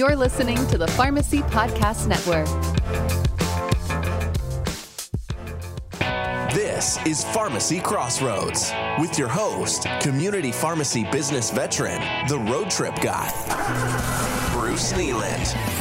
You're 0.00 0.16
listening 0.16 0.56
to 0.68 0.78
the 0.78 0.86
Pharmacy 0.86 1.42
Podcast 1.42 2.06
Network. 2.06 2.46
This 6.54 6.98
is 7.04 7.22
Pharmacy 7.34 7.80
Crossroads 7.80 8.72
with 8.98 9.18
your 9.18 9.28
host, 9.28 9.86
community 10.00 10.52
pharmacy 10.52 11.04
business 11.12 11.50
veteran, 11.50 12.00
the 12.28 12.38
road 12.38 12.70
trip 12.70 12.98
guy, 13.02 13.28
Bruce 14.54 14.94
Kneeland. 14.94 15.79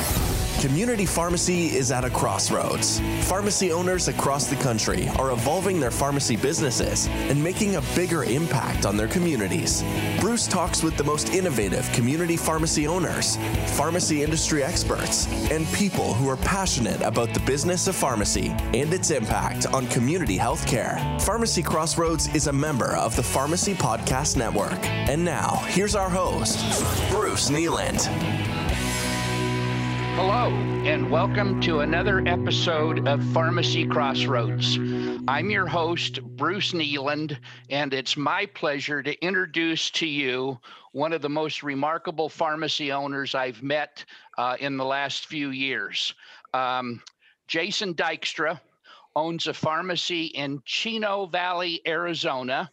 Community 0.59 1.05
pharmacy 1.05 1.67
is 1.67 1.89
at 1.89 2.03
a 2.03 2.09
crossroads. 2.09 2.99
Pharmacy 3.29 3.71
owners 3.71 4.09
across 4.09 4.47
the 4.47 4.57
country 4.57 5.07
are 5.17 5.31
evolving 5.31 5.79
their 5.79 5.89
pharmacy 5.89 6.35
businesses 6.35 7.07
and 7.07 7.41
making 7.41 7.77
a 7.77 7.81
bigger 7.95 8.25
impact 8.25 8.85
on 8.85 8.97
their 8.97 9.07
communities. 9.07 9.85
Bruce 10.19 10.47
talks 10.47 10.83
with 10.83 10.97
the 10.97 11.03
most 11.03 11.29
innovative 11.33 11.89
community 11.93 12.36
pharmacy 12.36 12.87
owners, 12.87 13.37
pharmacy 13.77 14.21
industry 14.21 14.61
experts, 14.61 15.27
and 15.50 15.65
people 15.67 16.14
who 16.14 16.27
are 16.27 16.36
passionate 16.36 17.00
about 17.03 17.33
the 17.33 17.39
business 17.41 17.87
of 17.87 17.95
pharmacy 17.95 18.50
and 18.73 18.93
its 18.93 19.11
impact 19.11 19.65
on 19.67 19.87
community 19.87 20.37
healthcare. 20.37 21.21
Pharmacy 21.21 21.64
Crossroads 21.64 22.28
is 22.36 22.47
a 22.47 22.53
member 22.53 22.97
of 22.97 23.15
the 23.15 23.23
Pharmacy 23.23 23.75
Podcast 23.75 24.36
Network. 24.36 24.86
And 24.86 25.23
now, 25.23 25.64
here's 25.67 25.95
our 25.95 26.09
host, 26.09 26.59
Bruce 27.09 27.50
Kneeland. 27.50 28.39
Hello, 30.21 30.50
and 30.83 31.09
welcome 31.09 31.61
to 31.61 31.79
another 31.79 32.22
episode 32.28 33.08
of 33.08 33.23
Pharmacy 33.31 33.88
Crossroads. 33.88 34.78
I'm 35.30 35.50
your 35.50 35.66
host, 35.66 36.22
Bruce 36.22 36.73
Kneeland, 36.73 37.38
and 37.69 37.94
it's 37.94 38.17
my 38.17 38.45
pleasure 38.47 39.02
to 39.02 39.17
introduce 39.25 39.89
to 39.92 40.05
you 40.05 40.59
one 40.92 41.14
of 41.14 41.22
the 41.22 41.30
most 41.30 41.64
remarkable 41.64 42.28
pharmacy 42.28 42.92
owners 42.92 43.34
I've 43.34 43.64
met 43.64 44.03
uh, 44.38 44.58
in 44.59 44.75
the 44.75 44.84
last 44.84 45.28
few 45.28 45.52
years. 45.52 46.14
Um, 46.53 47.02
Jason 47.47 47.94
Dykstra 47.94 48.59
owns 49.16 49.47
a 49.47 49.53
pharmacy 49.53 50.25
in 50.25 50.62
Chino 50.66 51.28
Valley, 51.28 51.80
Arizona. 51.88 52.70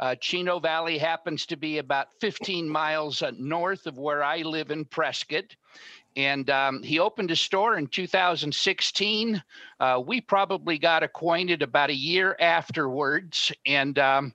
Uh, 0.00 0.16
Chino 0.16 0.58
Valley 0.58 0.98
happens 0.98 1.46
to 1.46 1.56
be 1.56 1.78
about 1.78 2.08
15 2.20 2.68
miles 2.68 3.22
uh, 3.22 3.30
north 3.38 3.86
of 3.86 3.96
where 3.96 4.24
I 4.24 4.38
live 4.38 4.72
in 4.72 4.84
Prescott 4.84 5.54
and 6.16 6.50
um, 6.50 6.82
he 6.82 6.98
opened 6.98 7.30
a 7.30 7.36
store 7.36 7.76
in 7.76 7.86
2016. 7.86 9.42
Uh, 9.78 10.02
we 10.04 10.20
probably 10.20 10.78
got 10.78 11.02
acquainted 11.02 11.62
about 11.62 11.90
a 11.90 11.94
year 11.94 12.36
afterwards, 12.40 13.52
and 13.66 13.98
um, 13.98 14.34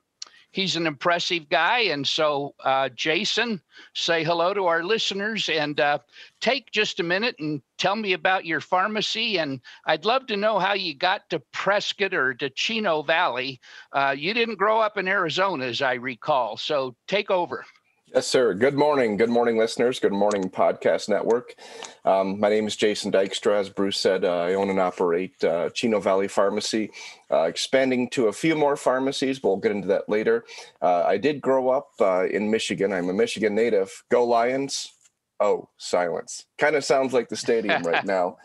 he's 0.56 0.74
an 0.74 0.86
impressive 0.86 1.48
guy. 1.50 1.80
And 1.80 2.06
so, 2.06 2.54
uh, 2.64 2.88
Jason, 2.94 3.60
say 3.94 4.24
hello 4.24 4.54
to 4.54 4.64
our 4.64 4.82
listeners 4.82 5.50
and 5.50 5.78
uh, 5.78 5.98
take 6.40 6.70
just 6.72 6.98
a 6.98 7.02
minute 7.02 7.36
and 7.38 7.60
tell 7.76 7.94
me 7.94 8.14
about 8.14 8.46
your 8.46 8.60
pharmacy. 8.60 9.38
And 9.38 9.60
I'd 9.84 10.06
love 10.06 10.26
to 10.28 10.36
know 10.36 10.58
how 10.58 10.72
you 10.72 10.94
got 10.94 11.28
to 11.30 11.40
Prescott 11.52 12.14
or 12.14 12.32
to 12.34 12.48
Chino 12.48 13.02
Valley. 13.02 13.60
Uh, 13.92 14.14
you 14.16 14.32
didn't 14.32 14.56
grow 14.58 14.80
up 14.80 14.96
in 14.96 15.06
Arizona, 15.06 15.66
as 15.66 15.82
I 15.82 15.94
recall. 15.94 16.56
So, 16.56 16.96
take 17.06 17.30
over. 17.30 17.66
Yes, 18.14 18.28
sir. 18.28 18.54
Good 18.54 18.76
morning. 18.76 19.16
Good 19.16 19.30
morning, 19.30 19.58
listeners. 19.58 19.98
Good 19.98 20.12
morning, 20.12 20.48
Podcast 20.48 21.08
Network. 21.08 21.56
Um, 22.04 22.38
my 22.38 22.48
name 22.48 22.68
is 22.68 22.76
Jason 22.76 23.10
Dykstra. 23.10 23.58
As 23.58 23.68
Bruce 23.68 23.98
said, 23.98 24.24
uh, 24.24 24.42
I 24.42 24.54
own 24.54 24.70
and 24.70 24.78
operate 24.78 25.42
uh, 25.42 25.70
Chino 25.70 25.98
Valley 25.98 26.28
Pharmacy, 26.28 26.92
uh, 27.32 27.42
expanding 27.42 28.08
to 28.10 28.28
a 28.28 28.32
few 28.32 28.54
more 28.54 28.76
pharmacies, 28.76 29.40
but 29.40 29.48
we'll 29.48 29.56
get 29.56 29.72
into 29.72 29.88
that 29.88 30.08
later. 30.08 30.44
Uh, 30.80 31.02
I 31.02 31.16
did 31.16 31.40
grow 31.40 31.68
up 31.70 31.88
uh, 32.00 32.26
in 32.26 32.48
Michigan. 32.48 32.92
I'm 32.92 33.08
a 33.08 33.12
Michigan 33.12 33.56
native. 33.56 34.04
Go 34.08 34.24
Lions. 34.24 34.92
Oh, 35.40 35.68
silence. 35.76 36.46
Kind 36.58 36.76
of 36.76 36.84
sounds 36.84 37.12
like 37.12 37.28
the 37.28 37.36
stadium 37.36 37.82
right 37.82 38.04
now. 38.04 38.36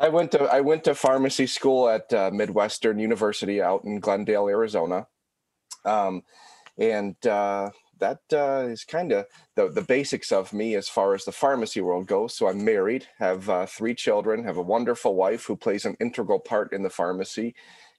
I 0.00 0.08
went 0.08 0.32
to 0.32 0.44
I 0.44 0.62
went 0.62 0.84
to 0.84 0.94
pharmacy 0.94 1.46
school 1.46 1.86
at 1.90 2.10
uh, 2.14 2.30
Midwestern 2.32 2.98
University 2.98 3.60
out 3.60 3.84
in 3.84 4.00
Glendale, 4.00 4.48
Arizona. 4.48 5.06
Um, 5.84 6.22
and 6.78 7.14
uh, 7.26 7.70
that 7.98 8.20
uh, 8.32 8.66
is 8.68 8.84
kind 8.84 9.12
of 9.12 9.26
the, 9.54 9.68
the 9.68 9.82
basics 9.82 10.32
of 10.32 10.52
me 10.52 10.74
as 10.74 10.88
far 10.88 11.14
as 11.14 11.24
the 11.24 11.32
pharmacy 11.32 11.80
world 11.80 12.06
goes. 12.06 12.34
So 12.34 12.48
I'm 12.48 12.64
married, 12.64 13.06
have 13.18 13.48
uh, 13.48 13.66
three 13.66 13.94
children, 13.94 14.44
have 14.44 14.56
a 14.56 14.62
wonderful 14.62 15.14
wife 15.14 15.44
who 15.44 15.56
plays 15.56 15.84
an 15.84 15.96
integral 16.00 16.38
part 16.38 16.72
in 16.72 16.82
the 16.82 16.90
pharmacy. 16.90 17.54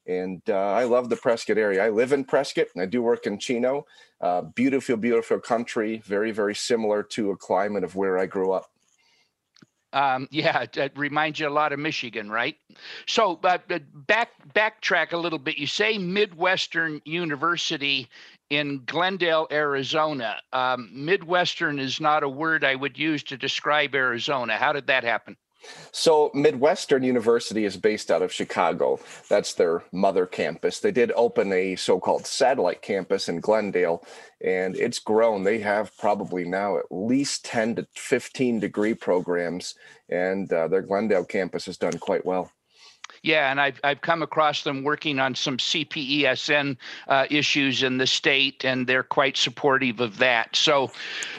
And 0.08 0.42
uh, 0.48 0.54
I 0.54 0.84
love 0.84 1.10
the 1.10 1.16
Prescott 1.16 1.58
area. 1.58 1.84
I 1.84 1.90
live 1.90 2.12
in 2.12 2.26
Prescott 2.26 2.68
and 2.76 2.82
I 2.82 2.86
do 2.86 3.02
work 3.02 3.26
in 3.26 3.40
Chino. 3.40 3.88
Uh, 4.22 4.42
beautiful, 4.42 4.98
beautiful 4.98 5.40
country, 5.40 6.02
very, 6.06 6.32
very 6.32 6.56
similar 6.56 7.02
to 7.02 7.32
a 7.32 7.38
climate 7.38 7.84
of 7.84 7.96
where 7.96 8.18
I 8.18 8.28
grew 8.28 8.52
up. 8.52 8.70
Um, 9.94 10.28
yeah, 10.30 10.66
it 10.76 10.92
reminds 10.98 11.40
you 11.40 11.48
a 11.48 11.50
lot 11.50 11.72
of 11.72 11.80
Michigan, 11.80 12.30
right? 12.30 12.58
So, 13.08 13.40
uh, 13.46 13.58
back 13.94 14.32
backtrack 14.54 15.14
a 15.14 15.18
little 15.18 15.40
bit. 15.40 15.58
You 15.58 15.68
say 15.68 15.98
Midwestern 15.98 17.02
University 17.06 18.10
in 18.50 18.84
Glendale, 18.86 19.48
Arizona. 19.52 20.38
Um, 20.54 20.90
Midwestern 20.94 21.80
is 21.80 22.00
not 22.00 22.24
a 22.24 22.30
word 22.30 22.64
I 22.64 22.76
would 22.76 22.98
use 22.98 23.24
to 23.24 23.38
describe 23.38 23.96
Arizona. 23.96 24.58
How 24.58 24.74
did 24.74 24.88
that 24.88 25.04
happen? 25.04 25.36
So, 25.92 26.30
Midwestern 26.36 27.02
University 27.02 27.66
is 27.66 27.76
based 27.76 28.12
out 28.12 28.22
of 28.22 28.32
Chicago. 28.32 29.00
That's 29.30 29.54
their 29.54 29.84
mother 29.92 30.28
campus. 30.28 30.80
They 30.80 30.92
did 30.92 31.12
open 31.16 31.52
a 31.52 31.76
so 31.76 32.00
called 32.00 32.28
satellite 32.28 32.84
campus 32.84 33.30
in 33.30 33.40
Glendale, 33.40 34.06
and 34.42 34.76
it's 34.76 35.00
grown. 35.00 35.44
They 35.44 35.60
have 35.60 35.98
probably 35.98 36.46
now 36.46 36.78
at 36.78 36.86
least 36.92 37.46
10 37.46 37.76
to 37.78 37.88
15 37.96 38.60
degree 38.60 38.94
programs, 38.94 39.74
and 40.08 40.52
uh, 40.54 40.68
their 40.68 40.84
Glendale 40.84 41.26
campus 41.26 41.66
has 41.66 41.78
done 41.78 41.98
quite 41.98 42.26
well. 42.26 42.52
Yeah, 43.26 43.50
and 43.50 43.60
I've 43.60 43.80
I've 43.84 44.02
come 44.02 44.22
across 44.22 44.64
them 44.64 44.84
working 44.84 45.20
on 45.20 45.34
some 45.34 45.58
CPESN 45.58 46.78
uh, 47.08 47.26
issues 47.32 47.82
in 47.82 47.98
the 47.98 48.06
state, 48.06 48.64
and 48.64 48.86
they're 48.86 49.02
quite 49.02 49.36
supportive 49.36 50.00
of 50.00 50.20
that. 50.20 50.56
So, 50.56 50.92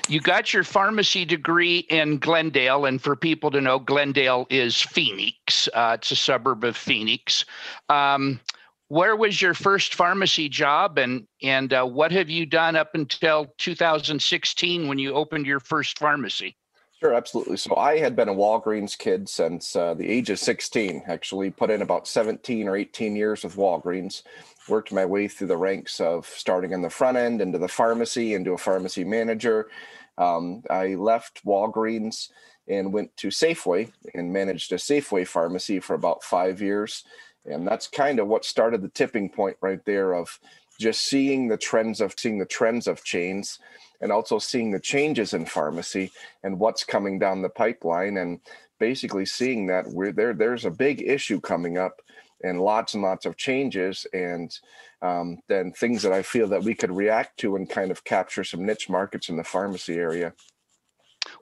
you 0.08 0.20
got 0.20 0.52
your 0.52 0.64
pharmacy 0.64 1.24
degree 1.24 1.86
in 1.88 2.18
Glendale, 2.18 2.86
and 2.86 3.00
for 3.00 3.14
people 3.14 3.52
to 3.52 3.60
know, 3.60 3.78
Glendale 3.78 4.48
is 4.50 4.82
Phoenix. 4.82 5.68
Uh, 5.74 5.92
it's 5.96 6.10
a 6.10 6.16
suburb 6.16 6.64
of 6.64 6.76
Phoenix. 6.76 7.44
Um, 7.88 8.40
where 8.88 9.14
was 9.14 9.40
your 9.40 9.54
first 9.54 9.94
pharmacy 9.94 10.48
job, 10.48 10.98
and 10.98 11.24
and 11.40 11.72
uh, 11.72 11.84
what 11.84 12.10
have 12.10 12.28
you 12.28 12.46
done 12.46 12.74
up 12.74 12.96
until 12.96 13.54
2016 13.58 14.88
when 14.88 14.98
you 14.98 15.14
opened 15.14 15.46
your 15.46 15.60
first 15.60 16.00
pharmacy? 16.00 16.56
Sure, 17.06 17.14
absolutely. 17.14 17.56
So 17.56 17.76
I 17.76 17.98
had 17.98 18.16
been 18.16 18.28
a 18.28 18.34
Walgreens 18.34 18.98
kid 18.98 19.28
since 19.28 19.76
uh, 19.76 19.94
the 19.94 20.08
age 20.08 20.28
of 20.28 20.40
16, 20.40 21.04
actually 21.06 21.50
put 21.50 21.70
in 21.70 21.80
about 21.80 22.08
17 22.08 22.66
or 22.66 22.76
18 22.76 23.14
years 23.14 23.44
with 23.44 23.54
Walgreens. 23.54 24.24
Worked 24.68 24.92
my 24.92 25.06
way 25.06 25.28
through 25.28 25.46
the 25.46 25.56
ranks 25.56 26.00
of 26.00 26.26
starting 26.26 26.72
in 26.72 26.82
the 26.82 26.90
front 26.90 27.16
end 27.16 27.40
into 27.40 27.58
the 27.58 27.68
pharmacy, 27.68 28.34
into 28.34 28.54
a 28.54 28.58
pharmacy 28.58 29.04
manager. 29.04 29.70
Um, 30.18 30.64
I 30.68 30.96
left 30.96 31.44
Walgreens 31.44 32.30
and 32.66 32.92
went 32.92 33.16
to 33.18 33.28
Safeway 33.28 33.92
and 34.12 34.32
managed 34.32 34.72
a 34.72 34.74
Safeway 34.74 35.28
pharmacy 35.28 35.78
for 35.78 35.94
about 35.94 36.24
five 36.24 36.60
years. 36.60 37.04
And 37.44 37.64
that's 37.64 37.86
kind 37.86 38.18
of 38.18 38.26
what 38.26 38.44
started 38.44 38.82
the 38.82 38.88
tipping 38.88 39.30
point 39.30 39.58
right 39.60 39.84
there 39.84 40.12
of 40.12 40.40
just 40.80 41.04
seeing 41.04 41.46
the 41.46 41.56
trends 41.56 42.00
of 42.00 42.14
seeing 42.18 42.40
the 42.40 42.46
trends 42.46 42.88
of 42.88 43.04
chains 43.04 43.60
and 44.00 44.12
also 44.12 44.38
seeing 44.38 44.70
the 44.70 44.80
changes 44.80 45.34
in 45.34 45.46
pharmacy 45.46 46.10
and 46.42 46.58
what's 46.58 46.84
coming 46.84 47.18
down 47.18 47.42
the 47.42 47.48
pipeline 47.48 48.18
and 48.18 48.40
basically 48.78 49.26
seeing 49.26 49.66
that 49.66 49.86
we're 49.88 50.12
there 50.12 50.34
there's 50.34 50.64
a 50.64 50.70
big 50.70 51.02
issue 51.02 51.40
coming 51.40 51.78
up 51.78 52.00
and 52.42 52.60
lots 52.60 52.94
and 52.94 53.02
lots 53.02 53.24
of 53.24 53.36
changes 53.36 54.06
and 54.12 54.58
um, 55.02 55.38
then 55.48 55.72
things 55.72 56.02
that 56.02 56.12
i 56.12 56.22
feel 56.22 56.48
that 56.48 56.62
we 56.62 56.74
could 56.74 56.90
react 56.90 57.38
to 57.38 57.56
and 57.56 57.70
kind 57.70 57.90
of 57.90 58.04
capture 58.04 58.44
some 58.44 58.64
niche 58.64 58.88
markets 58.88 59.28
in 59.28 59.36
the 59.36 59.44
pharmacy 59.44 59.94
area 59.94 60.32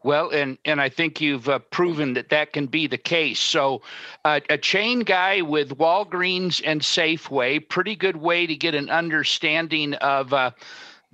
well, 0.03 0.31
and 0.31 0.59
and 0.65 0.81
I 0.81 0.89
think 0.89 1.21
you've 1.21 1.49
uh, 1.49 1.59
proven 1.59 2.15
that 2.15 2.31
that 2.31 2.53
can 2.53 2.67
be 2.67 2.87
the 2.87 2.99
case. 2.99 3.41
So, 3.41 3.83
uh, 4.25 4.41
a 4.51 4.59
chain 4.59 5.01
guy 5.01 5.43
with 5.43 5.79
Walgreens 5.79 6.62
and 6.65 6.81
Safeway, 6.81 7.69
pretty 7.69 7.97
good 7.97 8.17
way 8.17 8.47
to 8.47 8.56
get 8.56 8.75
an 8.75 8.91
understanding 8.91 9.95
of 9.95 10.33
uh, 10.33 10.51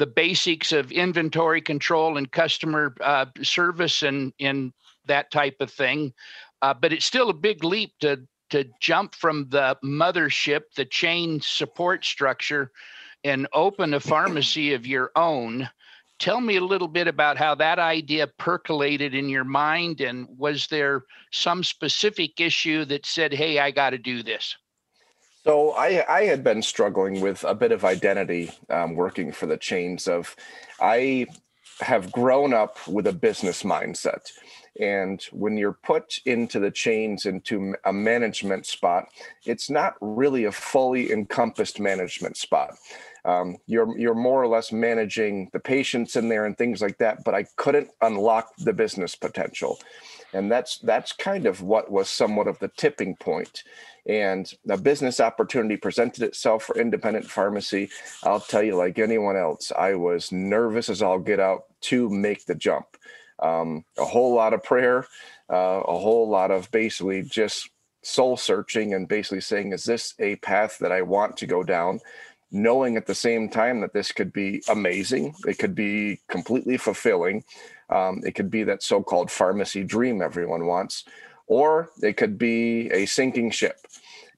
the 0.00 0.06
basics 0.06 0.73
of 0.73 0.91
inventory 0.91 1.61
control 1.61 2.17
and 2.17 2.32
customer 2.32 2.94
uh, 3.02 3.26
service 3.43 4.02
and 4.02 4.32
in 4.38 4.73
that 5.05 5.31
type 5.31 5.56
of 5.61 5.70
thing. 5.70 6.11
Uh, 6.62 6.73
but 6.73 6.91
it's 6.91 7.05
still 7.05 7.29
a 7.29 7.35
big 7.35 7.62
leap 7.62 7.93
to 8.00 8.19
to 8.49 8.64
jump 8.81 9.14
from 9.14 9.47
the 9.50 9.76
mothership, 9.85 10.62
the 10.75 10.87
chain 10.87 11.38
support 11.41 12.05
structure, 12.05 12.73
and 13.25 13.47
open 13.52 13.93
a 13.93 14.00
pharmacy 14.12 14.73
of 14.73 14.87
your 14.87 15.11
own. 15.17 15.69
Tell 16.19 16.41
me 16.41 16.56
a 16.56 16.64
little 16.64 16.88
bit 16.88 17.06
about 17.06 17.37
how 17.37 17.55
that 17.56 17.79
idea 17.79 18.26
percolated 18.26 19.14
in 19.14 19.29
your 19.29 19.44
mind, 19.44 20.00
and 20.00 20.26
was 20.38 20.67
there 20.69 21.05
some 21.31 21.62
specific 21.62 22.41
issue 22.41 22.87
that 22.87 23.05
said, 23.05 23.35
"Hey, 23.35 23.58
I 23.58 23.70
got 23.70 23.91
to 23.91 23.99
do 23.99 24.23
this"? 24.23 24.56
So 25.44 25.72
I 25.72 26.04
I 26.08 26.25
had 26.25 26.44
been 26.44 26.62
struggling 26.62 27.20
with 27.20 27.44
a 27.44 27.54
bit 27.54 27.72
of 27.72 27.84
identity 27.84 28.50
um, 28.69 28.94
working 28.94 29.32
for 29.32 29.46
the 29.46 29.56
chains 29.56 30.06
of 30.06 30.37
I 30.81 31.26
have 31.81 32.12
grown 32.12 32.52
up 32.52 32.76
with 32.87 33.06
a 33.06 33.12
business 33.12 33.62
mindset. 33.62 34.31
And 34.78 35.22
when 35.32 35.56
you're 35.56 35.78
put 35.82 36.20
into 36.25 36.60
the 36.60 36.70
chains 36.70 37.26
into 37.26 37.75
a 37.84 37.92
management 37.92 38.66
spot, 38.66 39.08
it's 39.44 39.69
not 39.69 39.94
really 40.00 40.44
a 40.44 40.52
fully 40.52 41.10
encompassed 41.10 41.81
management 41.81 42.37
spot. 42.37 42.76
Um, 43.25 43.56
you're 43.66 43.98
you're 43.98 44.14
more 44.14 44.42
or 44.42 44.46
less 44.46 44.72
managing 44.72 45.50
the 45.52 45.60
patients 45.60 46.16
in 46.16 46.28
there 46.28 46.46
and 46.46 46.56
things 46.56 46.81
like 46.81 46.98
that. 46.98 47.25
But 47.25 47.34
I 47.34 47.44
couldn't 47.56 47.90
unlock 48.00 48.54
the 48.56 48.72
business 48.72 49.14
potential, 49.14 49.78
and 50.32 50.50
that's 50.50 50.78
that's 50.78 51.12
kind 51.12 51.46
of 51.46 51.62
what 51.62 51.90
was 51.90 52.08
somewhat 52.08 52.48
of 52.48 52.58
the 52.58 52.68
tipping. 52.68 53.16
And 54.06 54.52
a 54.68 54.78
business 54.78 55.20
opportunity 55.20 55.76
presented 55.76 56.22
itself 56.22 56.64
for 56.64 56.78
independent 56.78 57.26
pharmacy. 57.26 57.90
I'll 58.24 58.40
tell 58.40 58.62
you, 58.62 58.76
like 58.76 58.98
anyone 58.98 59.36
else, 59.36 59.72
I 59.76 59.94
was 59.94 60.32
nervous 60.32 60.88
as 60.88 61.02
I'll 61.02 61.18
get 61.18 61.40
out 61.40 61.64
to 61.82 62.08
make 62.08 62.46
the 62.46 62.54
jump. 62.54 62.86
Um, 63.40 63.84
a 63.98 64.04
whole 64.04 64.34
lot 64.34 64.52
of 64.54 64.62
prayer, 64.62 65.06
uh, 65.50 65.82
a 65.86 65.98
whole 65.98 66.28
lot 66.28 66.50
of 66.50 66.70
basically 66.70 67.22
just 67.22 67.70
soul 68.02 68.36
searching 68.36 68.94
and 68.94 69.08
basically 69.08 69.40
saying, 69.40 69.72
is 69.72 69.84
this 69.84 70.14
a 70.18 70.36
path 70.36 70.78
that 70.78 70.92
I 70.92 71.02
want 71.02 71.36
to 71.38 71.46
go 71.46 71.62
down? 71.62 72.00
Knowing 72.52 72.97
at 72.97 73.06
the 73.06 73.14
same 73.14 73.49
time 73.49 73.81
that 73.81 73.93
this 73.93 74.12
could 74.12 74.32
be 74.32 74.62
amazing, 74.69 75.35
it 75.47 75.58
could 75.58 75.75
be 75.75 76.20
completely 76.29 76.76
fulfilling, 76.76 77.44
um, 77.91 78.20
it 78.25 78.35
could 78.35 78.50
be 78.50 78.64
that 78.64 78.82
so 78.82 79.02
called 79.02 79.31
pharmacy 79.31 79.85
dream 79.85 80.23
everyone 80.23 80.67
wants, 80.67 81.05
or 81.47 81.91
it 82.02 82.17
could 82.17 82.38
be 82.38 82.88
a 82.91 83.06
sinking 83.06 83.50
ship. 83.50 83.76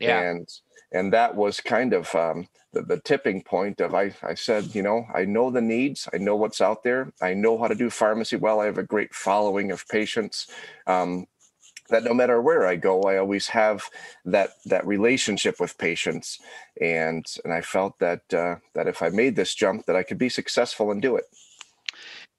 Yeah. 0.01 0.21
And 0.21 0.49
and 0.93 1.13
that 1.13 1.35
was 1.35 1.61
kind 1.61 1.95
of 1.95 2.15
um, 2.15 2.49
the, 2.73 2.83
the 2.83 3.01
tipping 3.01 3.43
point 3.43 3.81
of 3.81 3.95
I, 3.95 4.15
I 4.23 4.35
said, 4.35 4.75
you 4.75 4.83
know, 4.83 5.07
I 5.15 5.25
know 5.25 5.51
the 5.51 5.61
needs, 5.61 6.09
I 6.13 6.19
know 6.19 6.37
what's 6.37 6.61
out 6.61 6.83
there, 6.83 7.13
I 7.21 7.35
know 7.35 7.59
how 7.59 7.69
to 7.69 7.75
do 7.75 7.91
pharmacy 7.91 8.37
well. 8.37 8.61
I 8.61 8.67
have 8.67 8.79
a 8.79 8.83
great 8.83 9.15
following 9.15 9.71
of 9.71 9.87
patients. 9.89 10.49
Um, 10.87 11.27
that 11.93 12.05
no 12.05 12.13
matter 12.13 12.41
where 12.43 12.67
I 12.67 12.77
go, 12.77 13.03
I 13.03 13.17
always 13.19 13.49
have 13.49 13.89
that 14.25 14.51
that 14.67 14.87
relationship 14.87 15.61
with 15.61 15.79
patients, 15.79 16.41
and 16.81 17.25
and 17.45 17.53
I 17.53 17.61
felt 17.61 17.99
that 18.01 18.23
uh, 18.35 18.57
that 18.75 18.89
if 18.89 19.03
I 19.03 19.11
made 19.11 19.37
this 19.37 19.55
jump, 19.55 19.87
that 19.87 19.97
I 19.97 20.03
could 20.03 20.19
be 20.19 20.29
successful 20.29 20.91
and 20.91 21.01
do 21.01 21.17
it. 21.17 21.25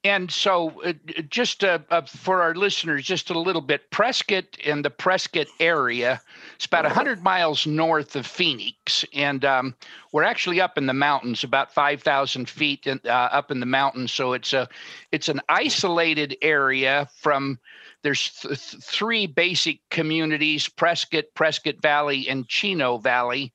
And 0.04 0.30
so, 0.30 0.82
uh, 0.82 0.92
just 1.30 1.64
uh, 1.64 1.78
uh, 1.88 2.02
for 2.02 2.42
our 2.42 2.54
listeners, 2.54 3.04
just 3.04 3.30
a 3.30 3.38
little 3.38 3.62
bit, 3.62 3.90
Prescott 3.90 4.44
and 4.62 4.84
the 4.84 4.90
Prescott 4.90 5.46
area, 5.58 6.20
it's 6.56 6.66
about 6.66 6.84
100 6.84 7.22
miles 7.22 7.66
north 7.66 8.14
of 8.14 8.26
Phoenix. 8.26 9.06
And 9.14 9.46
um, 9.46 9.74
we're 10.12 10.22
actually 10.22 10.60
up 10.60 10.76
in 10.76 10.84
the 10.84 10.92
mountains, 10.92 11.42
about 11.42 11.72
5,000 11.72 12.50
feet 12.50 12.86
in, 12.86 13.00
uh, 13.06 13.08
up 13.08 13.50
in 13.50 13.60
the 13.60 13.66
mountains. 13.66 14.12
So 14.12 14.34
it's, 14.34 14.52
a, 14.52 14.68
it's 15.10 15.30
an 15.30 15.40
isolated 15.48 16.36
area 16.42 17.08
from 17.16 17.58
there's 18.04 18.30
th- 18.30 18.58
three 18.58 19.26
basic 19.26 19.80
communities 19.90 20.68
prescott 20.68 21.24
prescott 21.34 21.80
valley 21.82 22.28
and 22.28 22.46
chino 22.46 22.98
valley. 22.98 23.52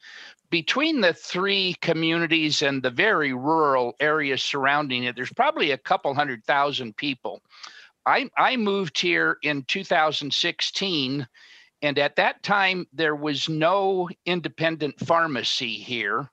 Between 0.50 1.02
the 1.02 1.14
three 1.14 1.76
communities 1.82 2.64
and 2.64 2.82
the 2.82 2.90
very 2.90 3.32
rural 3.32 3.96
areas 4.00 4.44
surrounding 4.44 5.04
it 5.04 5.16
there's 5.16 5.32
probably 5.32 5.72
a 5.72 5.78
couple 5.78 6.14
hundred 6.14 6.44
thousand 6.44 6.98
people. 6.98 7.42
I 8.06 8.30
i 8.38 8.58
moved 8.58 9.00
here 9.00 9.38
in 9.44 9.64
2016 9.64 11.28
and 11.82 12.00
at 12.00 12.16
that 12.18 12.44
time 12.44 12.88
there 12.92 13.16
was 13.16 13.48
no 13.48 14.10
independent 14.26 15.00
pharmacy 15.00 15.76
here. 15.76 16.30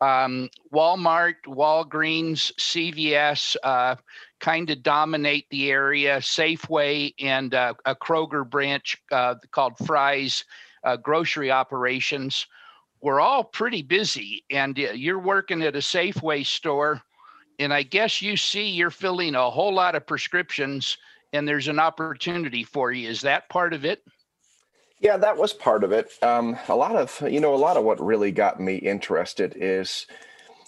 Um, 0.00 0.50
Walmart, 0.72 1.36
Walgreens, 1.46 2.52
CVS 2.58 3.56
uh, 3.62 3.96
kind 4.44 4.68
of 4.68 4.82
dominate 4.82 5.46
the 5.48 5.70
area. 5.70 6.18
Safeway 6.18 7.14
and 7.18 7.54
uh, 7.54 7.72
a 7.86 7.94
Kroger 7.94 8.48
branch 8.48 8.98
uh, 9.10 9.36
called 9.52 9.72
Fry's 9.86 10.44
uh, 10.84 10.98
grocery 10.98 11.50
operations 11.50 12.46
were 13.00 13.20
all 13.20 13.42
pretty 13.42 13.80
busy. 13.80 14.44
And 14.50 14.78
uh, 14.78 14.92
you're 14.92 15.18
working 15.18 15.62
at 15.62 15.76
a 15.76 15.78
Safeway 15.78 16.44
store, 16.44 17.00
and 17.58 17.72
I 17.72 17.84
guess 17.84 18.20
you 18.20 18.36
see 18.36 18.68
you're 18.68 18.90
filling 18.90 19.34
a 19.34 19.48
whole 19.48 19.72
lot 19.72 19.94
of 19.94 20.06
prescriptions, 20.06 20.98
and 21.32 21.48
there's 21.48 21.68
an 21.68 21.78
opportunity 21.78 22.64
for 22.64 22.92
you. 22.92 23.08
Is 23.08 23.22
that 23.22 23.48
part 23.48 23.72
of 23.72 23.86
it? 23.86 24.02
Yeah, 25.00 25.16
that 25.16 25.38
was 25.38 25.54
part 25.54 25.84
of 25.84 25.92
it. 25.92 26.12
Um, 26.22 26.58
a 26.68 26.76
lot 26.76 26.96
of, 26.96 27.18
you 27.30 27.40
know, 27.40 27.54
a 27.54 27.56
lot 27.56 27.78
of 27.78 27.84
what 27.84 27.98
really 27.98 28.30
got 28.30 28.60
me 28.60 28.76
interested 28.76 29.54
is 29.56 30.06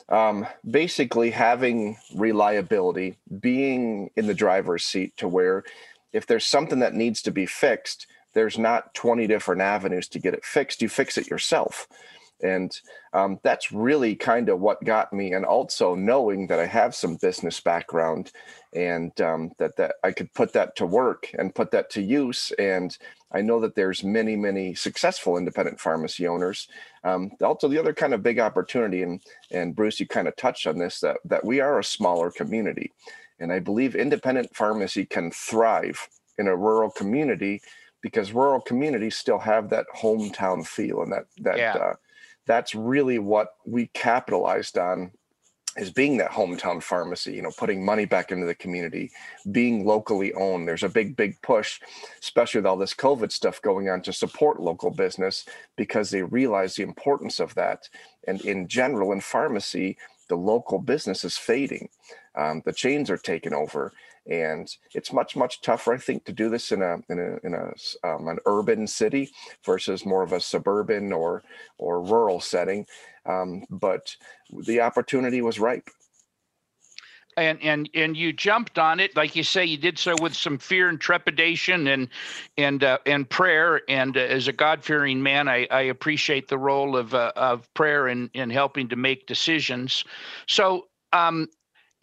um, 0.09 0.47
basically 0.69 1.31
having 1.31 1.97
reliability, 2.15 3.19
being 3.41 4.11
in 4.17 4.27
the 4.27 4.35
driver's 4.35 4.85
seat 4.85 5.17
to 5.17 5.29
where 5.29 5.65
if 6.13 6.27
there's 6.27 6.47
something 6.47 6.79
that 6.79 6.95
needs 6.95 7.21
to 7.23 7.31
be 7.31 7.47
fixed, 7.47 8.07
there's 8.33 8.59
not 8.59 8.95
20 8.95 9.27
different 9.27 9.63
avenues 9.63 10.09
to 10.09 10.19
get 10.19 10.35
it 10.35 10.45
fixed. 10.45 10.83
You 10.83 10.89
fix 10.89 11.19
it 11.19 11.29
yourself. 11.29 11.89
And 12.43 12.79
um, 13.13 13.41
that's 13.43 13.73
really 13.73 14.15
kind 14.15 14.49
of 14.49 14.61
what 14.61 14.85
got 14.85 15.13
me. 15.13 15.33
And 15.33 15.45
also 15.45 15.95
knowing 15.95 16.47
that 16.49 16.59
I 16.59 16.67
have 16.67 16.95
some 16.95 17.17
business 17.17 17.61
background 17.61 18.33
and 18.75 19.19
um, 19.21 19.53
that, 19.59 19.77
that 19.77 19.97
I 20.05 20.13
could 20.13 20.33
put 20.35 20.53
that 20.53 20.77
to 20.77 20.87
work 20.87 21.31
and 21.39 21.55
put 21.55 21.71
that 21.71 21.91
to 21.91 22.03
use. 22.03 22.53
And 22.59 22.97
I 23.33 23.41
know 23.41 23.59
that 23.61 23.75
there's 23.75 24.05
many, 24.05 24.37
many 24.37 24.75
successful 24.75 25.39
independent 25.39 25.81
pharmacy 25.81 26.27
owners. 26.27 26.69
Um, 27.05 27.33
also, 27.43 27.69
the 27.69 27.79
other 27.79 27.95
kind 27.95 28.13
of 28.13 28.23
big 28.23 28.39
opportunity, 28.39 29.03
and, 29.03 29.23
and 29.51 29.75
Bruce, 29.75 29.99
you 29.99 30.07
kind 30.07 30.29
of 30.29 30.37
touched 30.37 30.67
on 30.67 30.79
this, 30.79 31.01
that, 31.01 31.17
that 31.25 31.45
we 31.45 31.61
are 31.61 31.79
a 31.79 31.85
smaller 31.85 32.31
community. 32.31 32.93
And 33.39 33.53
I 33.53 33.59
believe 33.59 33.97
independent 33.97 34.55
pharmacy 34.55 35.05
can 35.05 35.31
thrive 35.31 36.09
in 36.39 36.49
a 36.49 36.57
rural 36.57 36.91
community 36.91 37.63
because 38.03 38.33
rural 38.33 38.61
communities 38.61 39.17
still 39.17 39.39
have 39.39 39.71
that 39.71 39.87
hometown 39.95 40.67
feel 40.67 41.03
and 41.03 41.13
that 41.13 41.25
that 41.39 41.59
yeah. 41.59 41.75
uh, 41.75 41.95
that's 42.47 42.75
really 42.75 43.19
what 43.19 43.55
we 43.65 43.87
capitalized 43.89 44.79
on 44.79 45.11
is 45.77 45.91
being 45.91 46.17
that 46.17 46.31
hometown 46.31 46.83
pharmacy 46.83 47.35
you 47.35 47.43
know 47.43 47.51
putting 47.59 47.85
money 47.85 48.05
back 48.07 48.33
into 48.33 48.47
the 48.47 48.55
community 48.55 49.11
being 49.53 49.85
locally 49.85 50.33
owned. 50.35 50.67
There's 50.67 50.83
a 50.83 50.89
big 50.89 51.17
big 51.17 51.41
push 51.43 51.81
especially 52.21 52.61
with 52.61 52.67
all 52.67 52.77
this 52.77 52.95
covid 52.95 53.31
stuff 53.31 53.61
going 53.63 53.89
on 53.89 54.01
to 54.03 54.13
support 54.13 54.61
local 54.61 54.91
business 54.91 55.45
because 55.77 56.11
they 56.11 56.23
realize 56.23 56.75
the 56.75 56.83
importance 56.83 57.41
of 57.41 57.55
that. 57.55 57.89
And 58.27 58.41
in 58.43 58.69
general 58.69 59.13
in 59.13 59.21
pharmacy 59.21 59.99
the 60.29 60.37
local 60.37 60.81
business 60.81 61.25
is 61.25 61.39
fading. 61.39 61.89
Um, 62.35 62.63
the 62.65 62.73
chains 62.73 63.11
are 63.11 63.17
taking 63.17 63.55
over 63.55 63.93
and 64.31 64.77
it's 64.95 65.13
much 65.13 65.37
much 65.37 65.61
tougher 65.61 65.95
i 65.95 65.99
think 65.99 66.25
to 66.25 66.33
do 66.33 66.49
this 66.49 66.73
in 66.73 66.83
a 66.83 66.97
in 67.09 67.19
a 67.19 67.47
in 67.47 67.55
a 67.55 67.73
um, 68.07 68.29
an 68.29 68.39
urban 68.47 68.87
city 68.87 69.31
versus 69.65 70.05
more 70.05 70.23
of 70.23 70.33
a 70.33 70.41
suburban 70.41 71.13
or 71.13 71.43
or 71.79 72.03
rural 72.03 72.41
setting. 72.41 72.87
Um, 73.25 73.65
but 73.71 74.15
the 74.67 74.81
opportunity 74.81 75.43
was 75.43 75.59
ripe. 75.59 75.89
And 77.39 77.61
and 77.61 77.91
and 77.95 78.17
you 78.17 78.33
jumped 78.33 78.79
on 78.79 78.99
it. 78.99 79.15
Like 79.15 79.37
you 79.37 79.43
say 79.43 79.67
you 79.67 79.77
did 79.77 79.99
so 79.99 80.15
with 80.23 80.35
some 80.35 80.57
fear 80.57 80.89
and 80.89 80.99
trepidation 80.99 81.87
and 81.89 82.09
and 82.57 82.83
uh, 82.83 82.99
and 83.05 83.29
prayer. 83.29 83.83
And 83.91 84.17
uh, 84.17 84.21
as 84.21 84.49
a 84.49 84.53
god-fearing 84.53 85.23
man 85.23 85.47
I, 85.47 85.67
I 85.71 85.83
appreciate 85.83 86.49
the 86.49 86.57
role 86.57 86.97
of 86.97 87.15
uh, 87.15 87.33
of 87.37 87.73
prayer 87.75 88.09
in 88.09 88.31
in 88.33 88.49
helping 88.49 88.89
to 88.89 88.97
make 88.97 89.27
decisions. 89.27 90.03
So 90.47 90.89
um, 91.13 91.49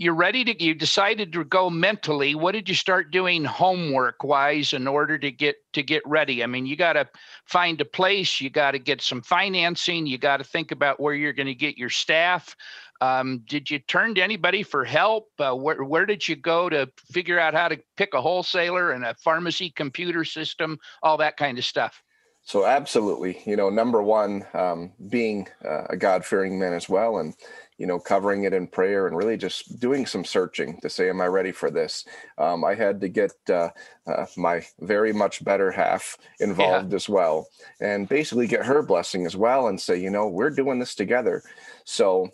you're 0.04 0.14
ready 0.14 0.44
to 0.44 0.64
you 0.64 0.76
decided 0.76 1.32
to 1.32 1.46
go 1.46 1.70
mentally. 1.70 2.36
What 2.36 2.52
did 2.52 2.68
you 2.68 2.76
start 2.76 3.10
doing 3.10 3.46
homework 3.46 4.24
wise 4.24 4.74
in 4.74 4.88
order 4.88 5.18
to 5.18 5.32
get 5.32 5.56
to 5.74 5.82
get 5.82 6.04
ready? 6.06 6.44
I 6.44 6.48
mean 6.48 6.66
you 6.66 6.76
got 6.76 6.94
to 6.94 7.08
find 7.46 7.80
a 7.80 7.86
place 7.86 8.42
you 8.42 8.50
got 8.50 8.72
to 8.72 8.80
get 8.80 9.02
some 9.02 9.22
financing 9.22 10.06
you 10.06 10.18
got 10.18 10.38
to 10.38 10.44
think 10.44 10.72
about 10.72 11.00
where 11.00 11.14
you're 11.14 11.34
going 11.34 11.48
to 11.48 11.56
get 11.56 11.78
your 11.78 11.90
staff. 11.90 12.56
Um, 13.00 13.44
did 13.48 13.70
you 13.72 13.80
turn 13.80 14.16
to 14.16 14.24
anybody 14.24 14.64
for 14.64 14.86
help? 14.86 15.30
Uh, 15.40 15.54
where, 15.54 15.84
where 15.84 16.06
did 16.06 16.28
you 16.28 16.36
go 16.36 16.70
to 16.70 16.90
figure 17.12 17.40
out 17.40 17.54
how 17.54 17.68
to 17.68 17.78
pick 17.98 18.14
a 18.14 18.22
wholesaler 18.22 18.92
and 18.92 19.04
a 19.04 19.16
pharmacy 19.16 19.72
computer 19.72 20.24
system? 20.24 20.78
All 21.02 21.18
that 21.18 21.36
kind 21.36 21.58
of 21.58 21.66
stuff. 21.66 22.02
So 22.44 22.66
absolutely. 22.66 23.42
You 23.46 23.56
know 23.56 23.70
number 23.70 24.02
one 24.04 24.46
um, 24.54 24.92
being 25.10 25.48
uh, 25.64 25.86
a 25.90 25.98
god-fearing 25.98 26.60
man 26.60 26.74
as 26.74 26.90
well 26.90 27.18
and 27.18 27.34
you 27.78 27.88
know, 27.88 28.00
covering 28.00 28.44
it 28.44 28.54
in 28.54 28.68
prayer 28.68 29.08
and 29.08 29.18
really 29.18 29.38
just 29.38 29.80
doing 29.80 30.06
some 30.06 30.26
searching 30.26 30.80
to 30.82 30.90
say, 30.90 31.10
Am 31.10 31.22
I 31.22 31.28
ready 31.28 31.52
for 31.52 31.72
this? 31.72 32.06
Um, 32.38 32.64
I 32.64 32.76
had 32.76 33.02
to 33.02 33.10
get 33.10 33.32
uh, 33.50 33.70
uh, 34.08 34.26
my 34.38 34.66
very 34.80 35.14
much 35.14 35.44
better 35.44 35.72
half 35.72 36.18
involved 36.40 36.92
yeah. 36.92 36.96
as 36.96 37.10
well 37.10 37.48
and 37.82 38.08
basically 38.08 38.48
get 38.48 38.66
her 38.66 38.82
blessing 38.82 39.26
as 39.26 39.36
well 39.36 39.68
and 39.68 39.80
say, 39.80 39.98
You 39.98 40.10
know, 40.10 40.28
we're 40.28 40.50
doing 40.50 40.80
this 40.80 40.96
together. 40.96 41.44
So, 41.84 42.30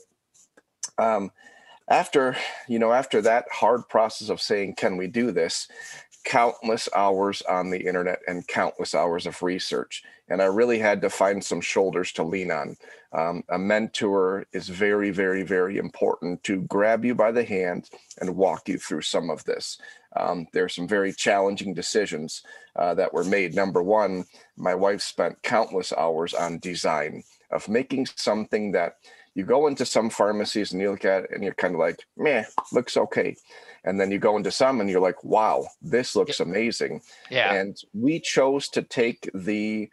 um, 0.97 1.31
after 1.89 2.37
you 2.67 2.77
know 2.77 2.91
after 2.91 3.21
that 3.21 3.45
hard 3.51 3.87
process 3.89 4.29
of 4.29 4.39
saying 4.39 4.75
can 4.75 4.95
we 4.95 5.07
do 5.07 5.31
this 5.31 5.67
countless 6.25 6.89
hours 6.95 7.41
on 7.43 7.69
the 7.69 7.79
internet 7.79 8.19
and 8.27 8.47
countless 8.47 8.93
hours 8.93 9.25
of 9.25 9.41
research. 9.41 10.03
And 10.29 10.41
I 10.41 10.45
really 10.45 10.77
had 10.77 11.01
to 11.01 11.09
find 11.09 11.43
some 11.43 11.61
shoulders 11.61 12.11
to 12.13 12.23
lean 12.23 12.51
on. 12.51 12.77
Um, 13.13 13.43
a 13.49 13.57
mentor 13.57 14.45
is 14.53 14.69
very, 14.69 15.09
very, 15.09 15.43
very 15.43 15.77
important 15.77 16.43
to 16.43 16.61
grab 16.63 17.03
you 17.03 17.15
by 17.15 17.31
the 17.31 17.43
hand 17.43 17.89
and 18.19 18.35
walk 18.35 18.69
you 18.69 18.77
through 18.77 19.01
some 19.01 19.29
of 19.29 19.43
this. 19.45 19.79
Um, 20.15 20.47
there 20.53 20.65
are 20.65 20.69
some 20.69 20.87
very 20.87 21.13
challenging 21.13 21.73
decisions 21.73 22.43
uh, 22.75 22.93
that 22.95 23.13
were 23.13 23.23
made. 23.23 23.55
Number 23.55 23.81
one, 23.81 24.25
my 24.57 24.75
wife 24.75 25.01
spent 25.01 25.41
countless 25.41 25.93
hours 25.93 26.33
on 26.33 26.59
design 26.59 27.23
of 27.51 27.67
making 27.67 28.05
something 28.05 28.71
that 28.71 28.95
you 29.35 29.43
go 29.43 29.67
into 29.67 29.85
some 29.85 30.09
pharmacies 30.09 30.71
and 30.71 30.81
you 30.81 30.91
look 30.91 31.05
at 31.05 31.23
it 31.23 31.31
and 31.31 31.43
you're 31.43 31.53
kind 31.53 31.73
of 31.73 31.79
like, 31.79 32.03
meh, 32.17 32.43
looks 32.71 32.97
okay. 32.97 33.35
And 33.83 33.99
then 33.99 34.11
you 34.11 34.19
go 34.19 34.35
into 34.37 34.51
some 34.51 34.81
and 34.81 34.89
you're 34.89 34.99
like, 34.99 35.23
wow, 35.23 35.65
this 35.81 36.15
looks 36.15 36.39
amazing. 36.39 37.01
Yeah. 37.31 37.53
And 37.53 37.77
we 37.93 38.19
chose 38.19 38.67
to 38.69 38.81
take 38.81 39.29
the, 39.33 39.89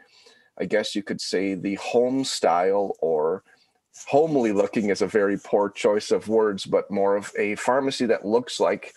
I 0.58 0.64
guess 0.64 0.94
you 0.94 1.02
could 1.02 1.20
say, 1.20 1.54
the 1.54 1.76
home 1.76 2.24
style 2.24 2.96
or 3.00 3.44
homely 4.08 4.52
looking 4.52 4.90
is 4.90 5.02
a 5.02 5.06
very 5.06 5.38
poor 5.38 5.70
choice 5.70 6.10
of 6.10 6.28
words, 6.28 6.66
but 6.66 6.90
more 6.90 7.16
of 7.16 7.32
a 7.38 7.54
pharmacy 7.56 8.06
that 8.06 8.26
looks 8.26 8.58
like 8.58 8.94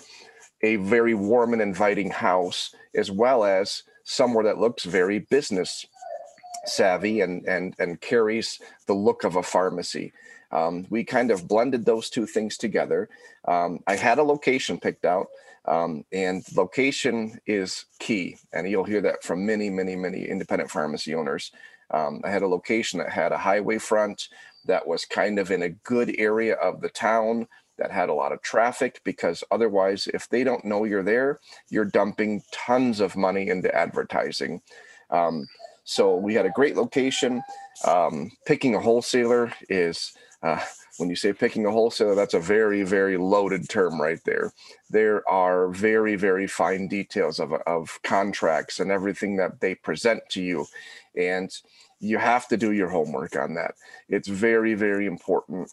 a 0.61 0.77
very 0.77 1.13
warm 1.13 1.53
and 1.53 1.61
inviting 1.61 2.09
house, 2.09 2.73
as 2.95 3.11
well 3.11 3.43
as 3.43 3.83
somewhere 4.03 4.43
that 4.43 4.57
looks 4.57 4.83
very 4.83 5.19
business 5.19 5.85
savvy 6.69 7.21
and 7.21 7.45
and 7.45 7.75
and 7.79 8.01
carries 8.01 8.59
the 8.87 8.93
look 8.93 9.23
of 9.23 9.35
a 9.35 9.43
pharmacy. 9.43 10.13
Um, 10.51 10.87
we 10.89 11.03
kind 11.03 11.31
of 11.31 11.47
blended 11.47 11.85
those 11.85 12.09
two 12.09 12.25
things 12.25 12.57
together. 12.57 13.09
Um, 13.47 13.79
I 13.87 13.95
had 13.95 14.17
a 14.17 14.23
location 14.23 14.79
picked 14.79 15.05
out, 15.05 15.27
um, 15.65 16.03
and 16.11 16.43
location 16.55 17.39
is 17.45 17.85
key. 17.99 18.37
And 18.51 18.67
you'll 18.67 18.83
hear 18.83 19.01
that 19.01 19.23
from 19.23 19.45
many, 19.45 19.69
many, 19.69 19.95
many 19.95 20.25
independent 20.25 20.71
pharmacy 20.71 21.13
owners. 21.13 21.51
Um, 21.91 22.21
I 22.23 22.29
had 22.29 22.41
a 22.41 22.47
location 22.47 22.99
that 22.99 23.09
had 23.09 23.31
a 23.31 23.37
highway 23.37 23.77
front 23.77 24.29
that 24.65 24.87
was 24.87 25.05
kind 25.05 25.39
of 25.39 25.51
in 25.51 25.63
a 25.63 25.69
good 25.69 26.15
area 26.17 26.55
of 26.55 26.81
the 26.81 26.89
town 26.89 27.47
that 27.77 27.91
had 27.91 28.09
a 28.09 28.13
lot 28.13 28.31
of 28.31 28.41
traffic 28.41 29.01
because 29.03 29.43
otherwise, 29.51 30.07
if 30.13 30.27
they 30.29 30.43
don't 30.43 30.65
know 30.65 30.83
you're 30.83 31.03
there, 31.03 31.39
you're 31.69 31.85
dumping 31.85 32.43
tons 32.51 32.99
of 32.99 33.15
money 33.15 33.47
into 33.47 33.73
advertising. 33.73 34.61
Um, 35.09 35.47
so 35.89 36.15
we 36.15 36.35
had 36.35 36.45
a 36.45 36.51
great 36.51 36.75
location. 36.75 37.41
Um, 37.83 38.31
picking 38.45 38.75
a 38.75 38.79
wholesaler 38.79 39.51
is 39.69 40.13
uh, 40.43 40.59
when 40.97 41.09
you 41.09 41.15
say 41.15 41.33
picking 41.33 41.65
a 41.65 41.71
wholesaler, 41.71 42.13
that's 42.13 42.35
a 42.35 42.39
very, 42.39 42.83
very 42.83 43.17
loaded 43.17 43.67
term 43.67 43.99
right 43.99 44.19
there. 44.23 44.53
There 44.91 45.27
are 45.27 45.69
very, 45.69 46.15
very 46.15 46.45
fine 46.45 46.87
details 46.87 47.39
of, 47.39 47.53
of 47.65 47.99
contracts 48.03 48.79
and 48.79 48.91
everything 48.91 49.37
that 49.37 49.61
they 49.61 49.73
present 49.73 50.21
to 50.29 50.43
you. 50.43 50.67
And 51.17 51.49
you 51.99 52.19
have 52.19 52.47
to 52.49 52.57
do 52.57 52.71
your 52.71 52.89
homework 52.89 53.35
on 53.35 53.55
that. 53.55 53.73
It's 54.09 54.27
very, 54.27 54.75
very 54.75 55.07
important 55.07 55.71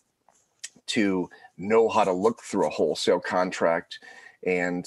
to 0.87 1.29
know 1.59 1.91
how 1.91 2.05
to 2.05 2.13
look 2.13 2.41
through 2.43 2.69
a 2.69 2.71
wholesale 2.71 3.21
contract 3.21 3.99
and 4.47 4.87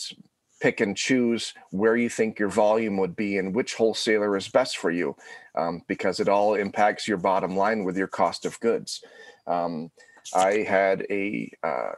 pick 0.60 0.82
and 0.82 0.96
choose 0.96 1.54
where 1.72 1.96
you 1.96 2.10
think 2.10 2.40
your 2.40 2.50
volume 2.50 2.98
would 2.98 3.16
be 3.16 3.38
and 3.38 3.56
which 3.56 3.76
wholesaler 3.76 4.36
is 4.36 4.48
best 4.48 4.78
for 4.78 4.92
you 4.92 5.16
um, 5.56 5.82
because 5.88 6.20
it 6.20 6.30
all 6.30 6.56
impacts 6.56 7.08
your 7.08 7.18
bottom 7.18 7.56
line 7.56 7.84
with 7.84 7.98
your 7.98 8.08
cost 8.08 8.46
of 8.46 8.60
goods. 8.60 9.02
Um, 9.48 9.92
I 10.34 10.58
had 10.68 11.06
a, 11.10 11.52
uh, 11.64 11.92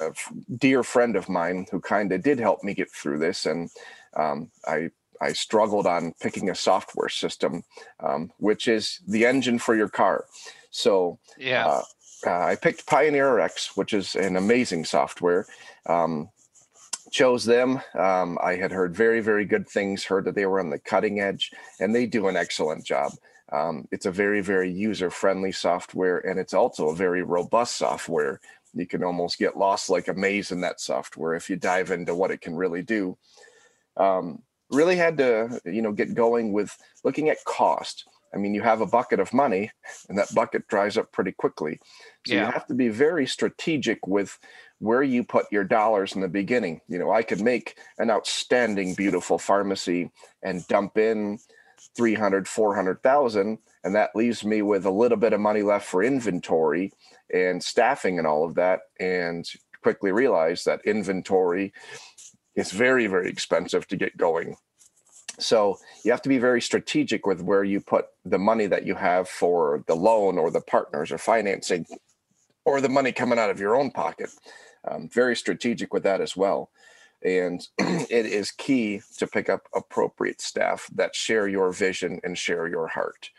a, 0.00 0.12
dear 0.56 0.82
friend 0.82 1.16
of 1.16 1.28
mine 1.28 1.66
who 1.70 1.80
kind 1.80 2.12
of 2.12 2.22
did 2.22 2.38
help 2.38 2.64
me 2.64 2.74
get 2.74 2.90
through 2.90 3.18
this, 3.18 3.46
and 3.46 3.70
um, 4.16 4.50
I 4.66 4.90
I 5.20 5.32
struggled 5.32 5.86
on 5.86 6.14
picking 6.20 6.50
a 6.50 6.54
software 6.54 7.08
system, 7.08 7.62
um, 8.00 8.32
which 8.38 8.66
is 8.66 8.98
the 9.06 9.24
engine 9.24 9.60
for 9.60 9.76
your 9.76 9.88
car. 9.88 10.24
So 10.70 11.20
yeah. 11.38 11.66
Uh, 11.66 11.82
uh, 12.24 12.44
I 12.44 12.56
picked 12.56 12.86
Pioneer 12.86 13.34
RX, 13.34 13.76
which 13.76 13.92
is 13.92 14.14
an 14.14 14.36
amazing 14.36 14.84
software. 14.84 15.46
Um, 15.86 16.28
chose 17.12 17.44
them. 17.44 17.80
Um, 17.94 18.38
I 18.42 18.56
had 18.56 18.72
heard 18.72 18.96
very, 18.96 19.20
very 19.20 19.44
good 19.44 19.68
things, 19.68 20.04
heard 20.04 20.24
that 20.24 20.34
they 20.34 20.46
were 20.46 20.58
on 20.58 20.70
the 20.70 20.78
cutting 20.78 21.20
edge, 21.20 21.52
and 21.78 21.94
they 21.94 22.06
do 22.06 22.26
an 22.26 22.36
excellent 22.36 22.84
job. 22.84 23.12
Um, 23.52 23.86
it's 23.92 24.06
a 24.06 24.10
very, 24.10 24.40
very 24.40 24.72
user 24.72 25.10
friendly 25.10 25.52
software, 25.52 26.18
and 26.18 26.40
it's 26.40 26.54
also 26.54 26.88
a 26.88 26.96
very 26.96 27.22
robust 27.22 27.76
software. 27.76 28.40
You 28.72 28.86
can 28.86 29.04
almost 29.04 29.38
get 29.38 29.58
lost 29.58 29.90
like 29.90 30.08
a 30.08 30.14
maze 30.14 30.50
in 30.50 30.62
that 30.62 30.80
software 30.80 31.34
if 31.34 31.50
you 31.50 31.56
dive 31.56 31.90
into 31.90 32.14
what 32.14 32.30
it 32.30 32.40
can 32.40 32.56
really 32.56 32.82
do. 32.82 33.18
Um, 33.98 34.42
really 34.70 34.96
had 34.96 35.18
to, 35.18 35.60
you 35.66 35.82
know, 35.82 35.92
get 35.92 36.14
going 36.14 36.52
with 36.52 36.74
looking 37.04 37.28
at 37.28 37.44
cost. 37.44 38.08
I 38.34 38.38
mean, 38.38 38.54
you 38.54 38.62
have 38.62 38.80
a 38.80 38.86
bucket 38.86 39.20
of 39.20 39.34
money, 39.34 39.70
and 40.08 40.16
that 40.16 40.34
bucket 40.34 40.66
dries 40.68 40.96
up 40.96 41.12
pretty 41.12 41.32
quickly. 41.32 41.78
So 42.26 42.32
yeah. 42.34 42.46
you 42.46 42.52
have 42.52 42.66
to 42.68 42.74
be 42.74 42.88
very 42.88 43.26
strategic 43.26 44.06
with 44.06 44.38
where 44.82 45.02
you 45.04 45.22
put 45.22 45.46
your 45.52 45.62
dollars 45.62 46.16
in 46.16 46.20
the 46.20 46.28
beginning. 46.28 46.80
You 46.88 46.98
know, 46.98 47.12
I 47.12 47.22
could 47.22 47.40
make 47.40 47.76
an 47.98 48.10
outstanding, 48.10 48.94
beautiful 48.94 49.38
pharmacy 49.38 50.10
and 50.42 50.66
dump 50.66 50.98
in 50.98 51.38
300, 51.96 52.48
400,000, 52.48 53.58
and 53.84 53.94
that 53.94 54.16
leaves 54.16 54.44
me 54.44 54.60
with 54.60 54.84
a 54.84 54.90
little 54.90 55.16
bit 55.16 55.32
of 55.32 55.40
money 55.40 55.62
left 55.62 55.86
for 55.86 56.02
inventory 56.02 56.92
and 57.32 57.62
staffing 57.62 58.18
and 58.18 58.26
all 58.26 58.44
of 58.44 58.56
that. 58.56 58.80
And 58.98 59.48
quickly 59.84 60.10
realize 60.10 60.64
that 60.64 60.84
inventory 60.84 61.72
is 62.56 62.72
very, 62.72 63.06
very 63.06 63.30
expensive 63.30 63.86
to 63.86 63.96
get 63.96 64.16
going. 64.16 64.56
So 65.38 65.78
you 66.04 66.10
have 66.10 66.22
to 66.22 66.28
be 66.28 66.38
very 66.38 66.60
strategic 66.60 67.24
with 67.24 67.40
where 67.40 67.62
you 67.62 67.80
put 67.80 68.06
the 68.24 68.38
money 68.38 68.66
that 68.66 68.84
you 68.84 68.96
have 68.96 69.28
for 69.28 69.84
the 69.86 69.94
loan 69.94 70.38
or 70.38 70.50
the 70.50 70.60
partners 70.60 71.12
or 71.12 71.18
financing 71.18 71.86
or 72.64 72.80
the 72.80 72.88
money 72.88 73.12
coming 73.12 73.38
out 73.38 73.50
of 73.50 73.60
your 73.60 73.76
own 73.76 73.92
pocket. 73.92 74.30
Um, 74.88 75.08
very 75.08 75.36
strategic 75.36 75.92
with 75.92 76.02
that 76.02 76.20
as 76.20 76.36
well. 76.36 76.70
And 77.24 77.66
it 77.78 78.26
is 78.26 78.50
key 78.50 79.02
to 79.18 79.26
pick 79.26 79.48
up 79.48 79.68
appropriate 79.74 80.40
staff 80.40 80.88
that 80.94 81.14
share 81.14 81.48
your 81.48 81.72
vision 81.72 82.20
and 82.24 82.36
share 82.36 82.66
your 82.66 82.88
heart 82.88 83.30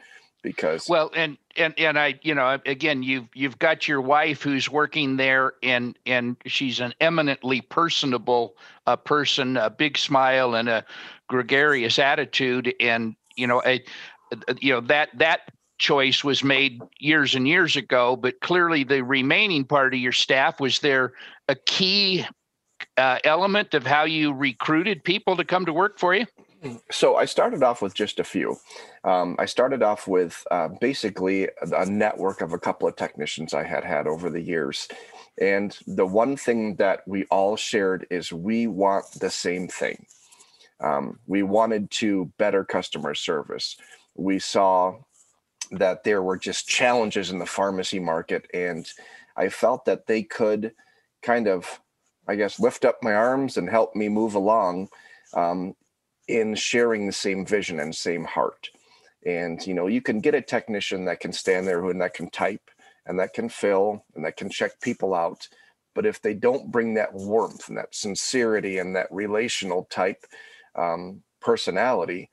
because 0.44 0.90
well 0.90 1.10
and 1.16 1.38
and 1.56 1.74
and 1.80 1.98
i 1.98 2.20
you 2.22 2.36
know 2.36 2.60
again 2.66 3.02
you've 3.02 3.28
you've 3.34 3.58
got 3.58 3.88
your 3.88 4.02
wife 4.02 4.44
who's 4.44 4.70
working 4.70 5.16
there 5.16 5.54
and 5.64 5.98
and 6.06 6.36
she's 6.46 6.82
an 6.82 6.94
eminently 7.00 7.62
personable 7.62 8.56
uh, 8.86 8.96
person 8.96 9.58
a 9.58 9.70
big 9.70 9.98
smile 9.98 10.54
and 10.54 10.68
a 10.68 10.86
gregarious 11.28 11.98
attitude 11.98 12.76
and 12.80 13.16
you 13.36 13.48
know 13.48 13.62
a, 13.66 13.82
you 14.60 14.74
know 14.74 14.82
that 14.82 15.10
that 15.18 15.53
choice 15.78 16.24
was 16.24 16.44
made 16.44 16.82
years 17.00 17.36
and 17.36 17.48
years 17.48 17.76
ago, 17.76 18.16
but 18.16 18.40
clearly 18.42 18.84
the 18.84 19.04
remaining 19.04 19.66
part 19.66 19.94
of 19.94 20.00
your 20.00 20.12
staff 20.12 20.60
was 20.60 20.80
there 20.80 21.14
a 21.48 21.56
key 21.56 22.26
uh, 22.98 23.20
element 23.24 23.74
of 23.74 23.86
how 23.86 24.04
you 24.04 24.34
recruited 24.34 25.04
people 25.04 25.36
to 25.38 25.44
come 25.44 25.66
to 25.66 25.74
work 25.74 26.00
for 26.00 26.14
you? 26.14 26.26
So 26.92 27.18
I 27.18 27.26
started 27.26 27.62
off 27.62 27.82
with 27.82 27.94
just 27.94 28.20
a 28.20 28.24
few. 28.24 28.58
Um, 29.04 29.36
I 29.38 29.46
started 29.46 29.84
off 29.84 30.08
with 30.08 30.46
uh, 30.50 30.70
basically 30.80 31.50
a 31.62 31.86
network 31.86 32.42
of 32.42 32.54
a 32.54 32.60
couple 32.60 32.88
of 32.88 32.96
technicians 32.96 33.54
I 33.54 33.64
had 33.64 33.84
had 33.84 34.08
over 34.08 34.30
the 34.30 34.42
years. 34.42 34.88
And 35.42 35.78
the 35.88 36.06
one 36.06 36.38
thing 36.38 36.76
that 36.76 37.02
we 37.06 37.26
all 37.26 37.58
shared 37.58 38.08
is 38.10 38.32
we 38.32 38.68
want 38.68 39.06
the 39.20 39.30
same 39.30 39.68
thing. 39.68 40.06
Um, 40.80 41.20
we 41.28 41.44
wanted 41.44 41.92
to 41.92 42.32
better 42.38 42.64
customer 42.64 43.14
service. 43.14 43.76
We 44.16 44.40
saw 44.40 45.00
that 45.80 46.04
there 46.04 46.22
were 46.22 46.38
just 46.38 46.68
challenges 46.68 47.32
in 47.32 47.40
the 47.40 47.46
pharmacy 47.46 48.00
market. 48.00 48.48
And 48.54 48.88
I 49.36 49.50
felt 49.50 49.86
that 49.86 50.08
they 50.08 50.24
could 50.24 50.74
kind 51.22 51.48
of, 51.48 51.80
I 52.28 52.36
guess, 52.36 52.60
lift 52.60 52.86
up 52.86 53.00
my 53.02 53.14
arms 53.14 53.58
and 53.58 53.70
help 53.70 53.96
me 53.96 54.10
move 54.10 54.36
along 54.36 54.90
um, 55.34 55.76
in 56.28 56.56
sharing 56.56 57.06
the 57.06 57.14
same 57.14 57.46
vision 57.46 57.80
and 57.80 57.96
same 57.96 58.26
heart. 58.26 58.70
And, 59.26 59.66
you 59.66 59.74
know, 59.74 59.88
you 59.88 60.02
can 60.02 60.20
get 60.20 60.36
a 60.36 60.42
technician 60.42 61.06
that 61.06 61.20
can 61.20 61.32
stand 61.32 61.68
there 61.68 61.90
and 61.90 62.02
that 62.02 62.14
can 62.14 62.30
type 62.30 62.70
and 63.06 63.20
that 63.20 63.34
can 63.34 63.50
fill 63.50 64.04
and 64.16 64.26
that 64.26 64.38
can 64.38 64.50
check 64.50 64.80
people 64.82 65.14
out. 65.14 65.48
But 65.96 66.06
if 66.06 66.22
they 66.22 66.34
don't 66.34 66.72
bring 66.72 66.96
that 66.96 67.14
warmth 67.14 67.70
and 67.70 67.78
that 67.78 67.96
sincerity 67.96 68.80
and 68.80 68.96
that 68.96 69.08
relational 69.12 69.86
type 69.86 70.26
um, 70.76 71.22
personality, 71.40 72.30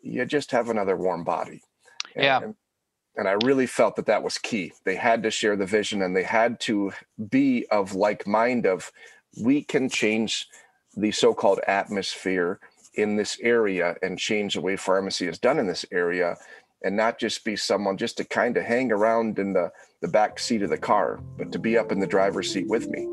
you 0.00 0.24
just 0.24 0.50
have 0.50 0.68
another 0.68 0.96
warm 0.96 1.24
body. 1.24 1.62
And, 2.14 2.24
yeah 2.24 2.40
and 2.42 2.54
I 3.28 3.36
really 3.44 3.66
felt 3.66 3.96
that 3.96 4.06
that 4.06 4.22
was 4.22 4.38
key. 4.38 4.72
They 4.84 4.96
had 4.96 5.22
to 5.22 5.30
share 5.30 5.56
the 5.56 5.66
vision 5.66 6.02
and 6.02 6.16
they 6.16 6.22
had 6.22 6.60
to 6.60 6.92
be 7.30 7.66
of 7.70 7.94
like 7.94 8.26
mind 8.26 8.66
of 8.66 8.90
we 9.40 9.62
can 9.62 9.88
change 9.88 10.48
the 10.96 11.10
so-called 11.10 11.60
atmosphere 11.66 12.58
in 12.94 13.16
this 13.16 13.38
area 13.40 13.96
and 14.02 14.18
change 14.18 14.54
the 14.54 14.60
way 14.60 14.76
pharmacy 14.76 15.26
is 15.26 15.38
done 15.38 15.58
in 15.58 15.66
this 15.66 15.84
area 15.92 16.36
and 16.84 16.96
not 16.96 17.18
just 17.18 17.44
be 17.44 17.56
someone 17.56 17.96
just 17.96 18.16
to 18.16 18.24
kind 18.24 18.56
of 18.56 18.64
hang 18.64 18.90
around 18.90 19.38
in 19.38 19.52
the, 19.52 19.70
the 20.00 20.08
back 20.08 20.38
seat 20.38 20.62
of 20.62 20.70
the 20.70 20.78
car, 20.78 21.20
but 21.38 21.52
to 21.52 21.58
be 21.58 21.78
up 21.78 21.92
in 21.92 22.00
the 22.00 22.06
driver's 22.06 22.52
seat 22.52 22.68
with 22.68 22.88
me. 22.88 23.06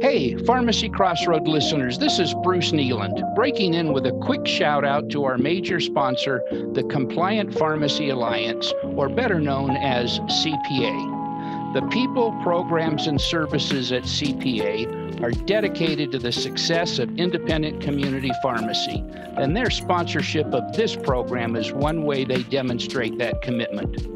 Hey, 0.00 0.36
Pharmacy 0.44 0.88
Crossroad 0.88 1.48
listeners, 1.48 1.98
this 1.98 2.20
is 2.20 2.32
Bruce 2.44 2.70
Kneeland, 2.70 3.34
breaking 3.34 3.74
in 3.74 3.92
with 3.92 4.06
a 4.06 4.12
quick 4.22 4.46
shout 4.46 4.84
out 4.84 5.08
to 5.10 5.24
our 5.24 5.36
major 5.36 5.80
sponsor, 5.80 6.40
the 6.72 6.84
Compliant 6.84 7.52
Pharmacy 7.58 8.10
Alliance, 8.10 8.72
or 8.84 9.08
better 9.08 9.40
known 9.40 9.72
as 9.72 10.20
CPA. 10.20 11.74
The 11.74 11.84
people, 11.90 12.30
programs, 12.44 13.08
and 13.08 13.20
services 13.20 13.90
at 13.90 14.04
CPA 14.04 15.20
are 15.20 15.32
dedicated 15.32 16.12
to 16.12 16.20
the 16.20 16.30
success 16.30 17.00
of 17.00 17.18
independent 17.18 17.80
community 17.82 18.30
pharmacy, 18.40 19.02
and 19.36 19.56
their 19.56 19.68
sponsorship 19.68 20.46
of 20.54 20.76
this 20.76 20.94
program 20.94 21.56
is 21.56 21.72
one 21.72 22.04
way 22.04 22.24
they 22.24 22.44
demonstrate 22.44 23.18
that 23.18 23.42
commitment. 23.42 24.06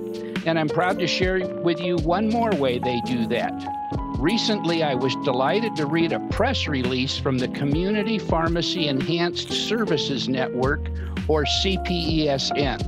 And 0.47 0.61
I'm 0.61 0.69
proud 0.69 1.01
to 1.01 1.09
share 1.09 1.45
with 1.45 1.81
you 1.81 1.97
one 1.97 2.29
more 2.29 2.55
way 2.55 2.79
they 2.79 3.01
do 3.05 3.27
that. 3.27 3.82
Recently, 4.19 4.83
I 4.83 4.95
was 4.95 5.17
delighted 5.25 5.75
to 5.77 5.87
read 5.87 6.13
a 6.13 6.21
press 6.29 6.69
release 6.69 7.19
from 7.19 7.39
the 7.39 7.49
Community 7.49 8.19
Pharmacy 8.19 8.89
Enhanced 8.89 9.51
Services 9.51 10.29
Network, 10.29 10.89
or 11.29 11.45
CPESN, 11.45 12.79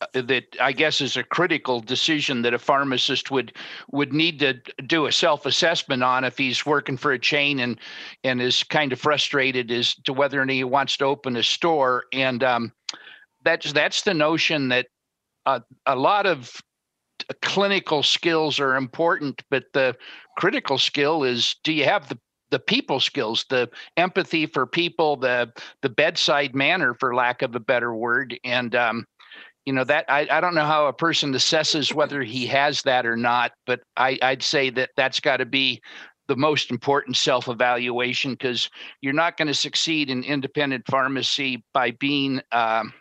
uh, 0.00 0.06
that 0.22 0.44
I 0.58 0.72
guess 0.72 1.02
is 1.02 1.18
a 1.18 1.22
critical 1.22 1.80
decision 1.80 2.40
that 2.42 2.54
a 2.54 2.58
pharmacist 2.58 3.30
would 3.30 3.54
would 3.92 4.14
need 4.14 4.38
to 4.38 4.54
do 4.86 5.04
a 5.04 5.12
self 5.12 5.44
assessment 5.44 6.02
on 6.02 6.24
if 6.24 6.38
he's 6.38 6.64
working 6.64 6.96
for 6.96 7.12
a 7.12 7.18
chain 7.18 7.60
and 7.60 7.78
and 8.24 8.40
is 8.40 8.62
kind 8.62 8.94
of 8.94 9.00
frustrated 9.00 9.70
as 9.70 9.94
to 10.04 10.14
whether 10.14 10.40
or 10.40 10.46
not 10.46 10.54
he 10.54 10.64
wants 10.64 10.96
to 10.96 11.04
open 11.04 11.36
a 11.36 11.42
store. 11.42 12.04
And 12.14 12.42
um, 12.42 12.72
that's 13.44 13.72
that's 13.72 14.02
the 14.02 14.14
notion 14.14 14.68
that 14.68 14.86
uh, 15.46 15.60
a 15.86 15.96
lot 15.96 16.26
of 16.26 16.52
clinical 17.42 18.02
skills 18.02 18.60
are 18.60 18.76
important, 18.76 19.42
but 19.50 19.64
the 19.72 19.96
critical 20.38 20.78
skill 20.78 21.24
is 21.24 21.56
do 21.64 21.72
you 21.72 21.84
have 21.84 22.08
the 22.08 22.18
the 22.50 22.58
people 22.58 22.98
skills, 22.98 23.46
the 23.48 23.70
empathy 23.96 24.44
for 24.46 24.66
people, 24.66 25.16
the 25.16 25.52
the 25.82 25.88
bedside 25.88 26.54
manner, 26.54 26.94
for 26.94 27.14
lack 27.14 27.42
of 27.42 27.54
a 27.54 27.60
better 27.60 27.94
word, 27.94 28.38
and 28.44 28.74
um, 28.74 29.06
you 29.66 29.72
know 29.72 29.84
that 29.84 30.04
I, 30.08 30.26
I 30.30 30.40
don't 30.40 30.54
know 30.54 30.64
how 30.64 30.86
a 30.86 30.92
person 30.92 31.32
assesses 31.32 31.94
whether 31.94 32.22
he 32.22 32.46
has 32.46 32.82
that 32.82 33.06
or 33.06 33.16
not, 33.16 33.52
but 33.66 33.80
I, 33.96 34.18
I'd 34.22 34.42
say 34.42 34.70
that 34.70 34.90
that's 34.96 35.20
got 35.20 35.38
to 35.38 35.46
be 35.46 35.80
the 36.28 36.36
most 36.36 36.70
important 36.70 37.16
self 37.16 37.48
evaluation 37.48 38.32
because 38.32 38.68
you're 39.00 39.12
not 39.12 39.36
going 39.36 39.48
to 39.48 39.54
succeed 39.54 40.10
in 40.10 40.24
independent 40.24 40.84
pharmacy 40.88 41.64
by 41.72 41.92
being 41.92 42.40
um, 42.52 42.92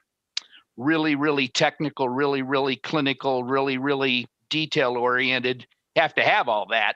really, 0.79 1.15
really 1.15 1.49
technical, 1.49 2.07
really, 2.07 2.41
really 2.41 2.77
clinical, 2.77 3.43
really, 3.43 3.77
really 3.77 4.25
detail 4.49 4.95
oriented. 4.95 5.67
Have 5.95 6.15
to 6.15 6.23
have 6.23 6.47
all 6.47 6.67
that, 6.69 6.93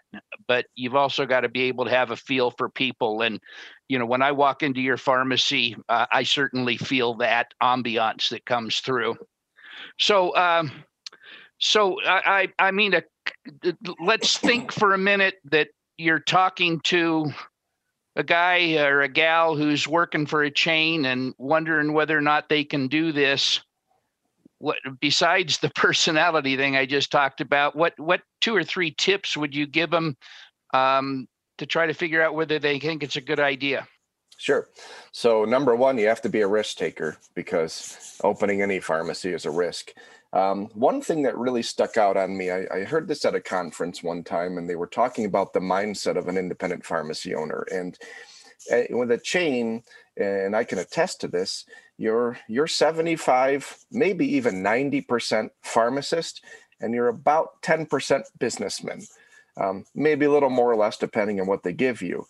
but 0.48 0.66
you've 0.76 0.96
also 0.96 1.26
got 1.26 1.42
to 1.42 1.50
be 1.50 1.64
able 1.64 1.84
to 1.84 1.92
have 1.92 2.12
a 2.12 2.16
feel 2.16 2.52
for 2.52 2.70
people. 2.70 3.22
And, 3.22 3.42
you 3.90 4.00
know, 4.00 4.06
when 4.06 4.22
I 4.22 4.32
walk 4.32 4.64
into 4.64 4.80
your 4.80 4.96
pharmacy, 4.96 5.76
uh, 5.90 6.06
I 6.12 6.24
certainly 6.24 6.78
feel 6.78 7.16
that 7.16 7.48
ambiance 7.62 8.30
that 8.30 8.46
comes 8.46 8.80
through. 8.80 9.16
So, 10.00 10.34
um, 10.38 10.72
so 11.60 12.00
I, 12.08 12.48
I, 12.60 12.68
I 12.68 12.72
mean, 12.72 12.94
a, 12.94 13.04
let's 14.00 14.38
think 14.38 14.72
for 14.72 14.94
a 14.94 14.98
minute 14.98 15.36
that 15.52 15.68
you're 15.98 16.20
talking 16.20 16.80
to 16.86 17.34
a 18.16 18.24
guy 18.24 18.78
or 18.78 19.02
a 19.02 19.10
gal 19.10 19.58
who's 19.58 19.88
working 19.88 20.26
for 20.26 20.44
a 20.44 20.52
chain 20.52 21.04
and 21.04 21.34
wondering 21.38 21.92
whether 21.92 22.18
or 22.18 22.22
not 22.22 22.48
they 22.48 22.64
can 22.64 22.88
do 22.88 23.12
this 23.12 23.60
what 24.64 24.78
besides 25.02 25.60
the 25.60 25.70
personality 25.76 26.56
thing 26.56 26.78
I 26.78 26.86
just 26.86 27.12
talked 27.12 27.42
about, 27.42 27.76
what 27.76 27.94
what 28.00 28.22
two 28.42 28.56
or 28.56 28.64
three 28.64 28.96
tips 28.98 29.36
would 29.36 29.54
you 29.54 29.68
give 29.68 29.92
them 29.92 30.16
um, 30.74 31.28
to 31.58 31.66
try 31.66 31.86
to 31.86 31.94
figure 31.94 32.24
out 32.24 32.34
whether 32.34 32.58
they 32.58 32.80
think 32.80 33.04
it's 33.04 33.18
a 33.18 33.22
good 33.22 33.40
idea? 33.40 33.88
Sure. 34.38 34.68
So 35.12 35.46
number 35.46 35.76
one, 35.76 35.98
you 35.98 36.08
have 36.08 36.22
to 36.22 36.30
be 36.30 36.42
a 36.42 36.48
risk 36.48 36.78
taker 36.78 37.18
because 37.36 38.18
opening 38.24 38.62
any 38.62 38.80
pharmacy 38.80 39.34
is 39.34 39.46
a 39.46 39.52
risk. 39.52 39.92
Um, 40.34 40.66
one 40.74 41.02
thing 41.02 41.22
that 41.24 41.38
really 41.38 41.62
stuck 41.62 41.98
out 41.98 42.18
on 42.18 42.36
me, 42.36 42.50
I, 42.50 42.66
I, 42.74 42.84
heard 42.86 43.08
this 43.08 43.24
at 43.24 43.36
a 43.36 43.40
conference 43.40 44.02
one 44.02 44.24
time, 44.24 44.58
and 44.58 44.68
they 44.68 44.76
were 44.76 44.88
talking 44.88 45.26
about 45.26 45.54
the 45.54 45.60
mindset 45.60 46.18
of 46.18 46.28
an 46.28 46.38
independent 46.38 46.84
pharmacy 46.84 47.36
owner. 47.36 47.68
And 47.72 47.96
uh, 48.72 48.82
with 48.90 49.12
a 49.12 49.20
chain, 49.20 49.84
and 50.18 50.56
I 50.56 50.64
can 50.64 50.80
attest 50.80 51.22
to 51.22 51.28
this, 51.28 51.66
you're 51.98 52.38
you're 52.48 52.68
75 52.68 53.86
maybe 53.92 54.26
even 54.36 54.64
90% 54.64 55.50
pharmacist 55.62 56.44
and 56.82 56.94
you're 56.94 57.08
about 57.08 57.62
10% 57.62 58.24
businessman. 58.40 59.02
Um, 59.56 59.86
maybe 59.94 60.26
a 60.26 60.32
little 60.32 60.50
more 60.50 60.72
or 60.72 60.76
less 60.76 60.98
depending 60.98 61.40
on 61.40 61.48
what 61.48 61.64
they 61.64 61.74
give 61.74 62.02
you. 62.02 62.28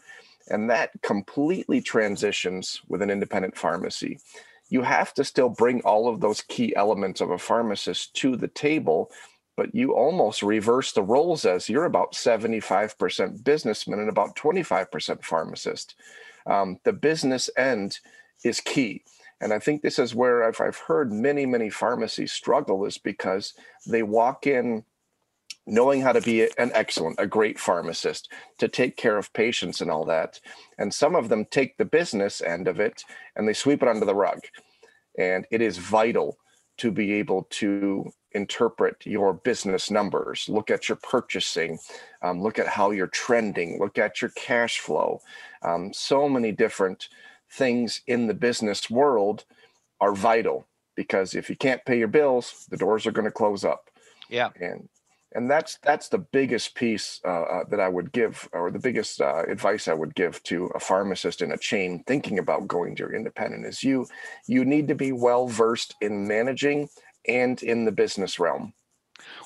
And 0.49 0.69
that 0.69 0.91
completely 1.01 1.81
transitions 1.81 2.81
with 2.89 3.01
an 3.01 3.09
independent 3.09 3.57
pharmacy. 3.57 4.19
You 4.69 4.81
have 4.81 5.13
to 5.15 5.23
still 5.23 5.49
bring 5.49 5.81
all 5.81 6.07
of 6.09 6.19
those 6.19 6.41
key 6.41 6.75
elements 6.75 7.21
of 7.21 7.31
a 7.31 7.37
pharmacist 7.37 8.13
to 8.15 8.35
the 8.35 8.49
table 8.49 9.09
but 9.55 9.73
you 9.75 9.93
almost 9.93 10.41
reverse 10.41 10.93
the 10.93 11.03
roles 11.03 11.45
as 11.45 11.69
you're 11.69 11.85
about 11.85 12.13
75% 12.13 13.43
businessman 13.43 13.99
and 13.99 14.09
about 14.09 14.35
25% 14.35 15.23
pharmacist. 15.23 15.95
Um, 16.45 16.79
the 16.83 16.93
business 16.93 17.49
end 17.55 17.99
is 18.43 18.59
key 18.59 19.03
and 19.43 19.51
I 19.51 19.59
think 19.59 19.81
this 19.81 19.99
is 19.99 20.15
where 20.15 20.45
I've, 20.45 20.61
I've 20.61 20.77
heard 20.77 21.11
many, 21.11 21.45
many 21.45 21.69
pharmacies 21.69 22.31
struggle 22.31 22.85
is 22.85 22.97
because 22.97 23.53
they 23.85 24.01
walk 24.01 24.47
in 24.47 24.85
knowing 25.67 25.99
how 25.99 26.13
to 26.13 26.21
be 26.21 26.43
an 26.43 26.71
excellent, 26.73 27.19
a 27.19 27.27
great 27.27 27.59
pharmacist, 27.59 28.31
to 28.59 28.69
take 28.69 28.95
care 28.95 29.17
of 29.17 29.33
patients 29.33 29.81
and 29.81 29.91
all 29.91 30.05
that. 30.05 30.39
And 30.77 30.93
some 30.93 31.13
of 31.13 31.27
them 31.27 31.43
take 31.43 31.77
the 31.77 31.83
business 31.83 32.41
end 32.41 32.69
of 32.69 32.79
it 32.79 33.03
and 33.35 33.45
they 33.45 33.53
sweep 33.53 33.83
it 33.83 33.89
under 33.89 34.05
the 34.05 34.15
rug. 34.15 34.39
And 35.19 35.45
it 35.51 35.61
is 35.61 35.77
vital 35.77 36.37
to 36.77 36.89
be 36.89 37.11
able 37.11 37.45
to 37.49 38.09
interpret 38.31 39.05
your 39.05 39.33
business 39.33 39.91
numbers, 39.91 40.47
look 40.47 40.71
at 40.71 40.87
your 40.87 40.97
purchasing, 41.03 41.77
um, 42.21 42.41
look 42.41 42.59
at 42.59 42.67
how 42.67 42.91
you're 42.91 43.07
trending, 43.07 43.77
look 43.77 43.97
at 43.97 44.21
your 44.21 44.31
cash 44.31 44.79
flow. 44.79 45.19
Um, 45.63 45.91
so 45.91 46.29
many 46.29 46.53
different 46.53 47.09
things 47.53 48.01
in 48.07 48.27
the 48.27 48.33
business 48.33 48.89
world 48.89 49.45
are 50.01 50.13
vital 50.13 50.67
because 50.95 51.35
if 51.35 51.49
you 51.49 51.55
can't 51.55 51.85
pay 51.85 51.97
your 51.97 52.07
bills, 52.07 52.65
the 52.69 52.77
doors 52.77 53.05
are 53.05 53.11
going 53.11 53.25
to 53.25 53.31
close 53.31 53.63
up. 53.63 53.89
Yeah. 54.29 54.49
And 54.59 54.89
and 55.35 55.49
that's 55.49 55.79
that's 55.81 56.09
the 56.09 56.19
biggest 56.19 56.75
piece 56.75 57.19
uh, 57.25 57.41
uh, 57.41 57.63
that 57.69 57.79
I 57.79 57.89
would 57.89 58.11
give, 58.11 58.47
or 58.53 58.69
the 58.69 58.79
biggest 58.79 59.19
uh, 59.19 59.43
advice 59.47 59.87
I 59.87 59.93
would 59.93 60.13
give 60.15 60.41
to 60.43 60.65
a 60.75 60.79
pharmacist 60.79 61.41
in 61.41 61.51
a 61.51 61.57
chain 61.57 62.03
thinking 62.05 62.37
about 62.39 62.67
going 62.67 62.95
to 62.95 63.03
your 63.03 63.15
independent 63.15 63.65
is 63.65 63.83
you 63.83 64.07
you 64.47 64.63
need 64.63 64.87
to 64.89 64.95
be 64.95 65.11
well 65.11 65.47
versed 65.47 65.95
in 66.01 66.27
managing 66.27 66.89
and 67.27 67.61
in 67.63 67.85
the 67.85 67.91
business 67.91 68.39
realm. 68.39 68.73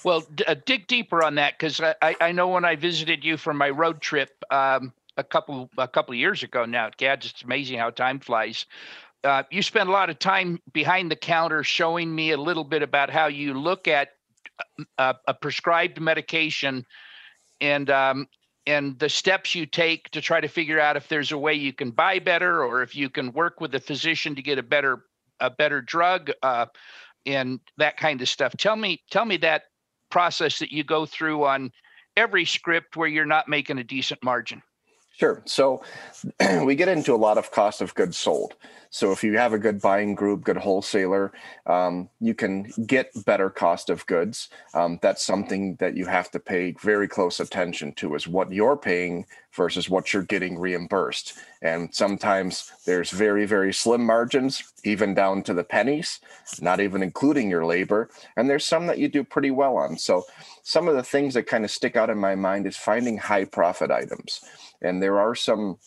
Well, 0.03 0.21
d- 0.35 0.43
uh, 0.45 0.55
dig 0.65 0.87
deeper 0.87 1.23
on 1.23 1.35
that 1.35 1.57
because 1.57 1.79
I, 1.79 2.15
I 2.19 2.31
know 2.31 2.47
when 2.47 2.65
I 2.65 2.75
visited 2.75 3.23
you 3.23 3.37
for 3.37 3.53
my 3.53 3.69
road 3.69 4.01
trip, 4.01 4.43
um, 4.51 4.93
a 5.17 5.23
couple 5.23 5.69
a 5.77 5.87
couple 5.87 6.13
of 6.13 6.19
years 6.19 6.43
ago 6.43 6.65
now. 6.65 6.89
Gad, 6.97 7.25
it's 7.25 7.41
amazing 7.43 7.79
how 7.79 7.89
time 7.89 8.19
flies. 8.19 8.65
Uh, 9.23 9.43
you 9.51 9.61
spent 9.61 9.89
a 9.89 9.91
lot 9.91 10.09
of 10.09 10.19
time 10.19 10.59
behind 10.73 11.11
the 11.11 11.15
counter 11.15 11.63
showing 11.63 12.13
me 12.13 12.31
a 12.31 12.37
little 12.37 12.63
bit 12.63 12.83
about 12.83 13.09
how 13.09 13.27
you 13.27 13.53
look 13.53 13.87
at 13.87 14.09
a, 14.59 15.01
uh, 15.01 15.13
a 15.27 15.33
prescribed 15.33 15.99
medication 15.99 16.85
and 17.59 17.89
um, 17.89 18.27
and 18.67 18.99
the 18.99 19.09
steps 19.09 19.55
you 19.55 19.65
take 19.65 20.09
to 20.11 20.21
try 20.21 20.41
to 20.41 20.47
figure 20.47 20.79
out 20.79 20.97
if 20.97 21.07
there's 21.07 21.31
a 21.31 21.37
way 21.37 21.53
you 21.53 21.73
can 21.73 21.89
buy 21.89 22.19
better 22.19 22.63
or 22.63 22.83
if 22.83 22.95
you 22.95 23.09
can 23.09 23.31
work 23.31 23.59
with 23.59 23.73
a 23.75 23.79
physician 23.79 24.35
to 24.35 24.41
get 24.41 24.59
a 24.59 24.63
better 24.63 25.05
a 25.39 25.49
better 25.49 25.81
drug 25.81 26.31
uh, 26.43 26.65
and 27.25 27.59
that 27.77 27.97
kind 27.97 28.21
of 28.21 28.29
stuff. 28.29 28.55
Tell 28.57 28.75
me 28.75 29.01
tell 29.09 29.25
me 29.25 29.37
that 29.37 29.63
process 30.09 30.59
that 30.59 30.71
you 30.71 30.83
go 30.83 31.05
through 31.05 31.45
on 31.45 31.71
every 32.15 32.45
script 32.45 32.95
where 32.95 33.07
you're 33.07 33.25
not 33.25 33.47
making 33.47 33.77
a 33.77 33.83
decent 33.83 34.23
margin. 34.23 34.61
Sure. 35.17 35.41
So 35.45 35.81
we 36.63 36.75
get 36.75 36.89
into 36.89 37.13
a 37.13 37.17
lot 37.17 37.39
of 37.39 37.49
cost 37.49 37.81
of 37.81 37.95
goods 37.95 38.17
sold. 38.17 38.53
So 38.91 39.11
if 39.11 39.23
you 39.23 39.37
have 39.37 39.51
a 39.51 39.57
good 39.57 39.81
buying 39.81 40.15
group, 40.15 40.43
good 40.43 40.57
wholesaler, 40.57 41.33
um, 41.65 42.09
you 42.21 42.33
can 42.33 42.71
get 42.85 43.11
better 43.25 43.49
cost 43.49 43.89
of 43.89 44.05
goods. 44.05 44.49
Um, 44.75 44.99
that's 45.01 45.25
something 45.25 45.75
that 45.77 45.97
you 45.97 46.05
have 46.05 46.31
to 46.31 46.39
pay 46.39 46.73
very 46.81 47.07
close 47.07 47.39
attention 47.39 47.93
to 47.93 48.15
is 48.15 48.27
what 48.27 48.51
you're 48.51 48.77
paying 48.77 49.25
versus 49.53 49.89
what 49.89 50.13
you're 50.13 50.23
getting 50.23 50.57
reimbursed. 50.57 51.33
And 51.61 51.93
sometimes 51.93 52.71
there's 52.85 53.09
very, 53.09 53.45
very 53.45 53.73
slim 53.73 54.05
margins, 54.05 54.63
even 54.83 55.15
down 55.15 55.41
to 55.43 55.53
the 55.53 55.63
pennies, 55.63 56.19
not 56.61 56.79
even 56.79 57.01
including 57.01 57.49
your 57.49 57.65
labor. 57.65 58.09
And 58.37 58.49
there's 58.49 58.65
some 58.65 58.85
that 58.87 58.99
you 58.99 59.09
do 59.09 59.23
pretty 59.23 59.51
well 59.51 59.77
on. 59.77 59.97
So 59.97 60.23
some 60.63 60.87
of 60.87 60.95
the 60.95 61.03
things 61.03 61.33
that 61.33 61.47
kind 61.47 61.65
of 61.65 61.71
stick 61.71 61.95
out 61.95 62.09
in 62.11 62.19
my 62.19 62.35
mind 62.35 62.67
is 62.67 62.77
finding 62.77 63.17
high 63.17 63.45
profit 63.45 63.89
items. 63.91 64.41
And 64.81 65.01
there 65.01 65.19
are 65.19 65.35
some 65.35 65.77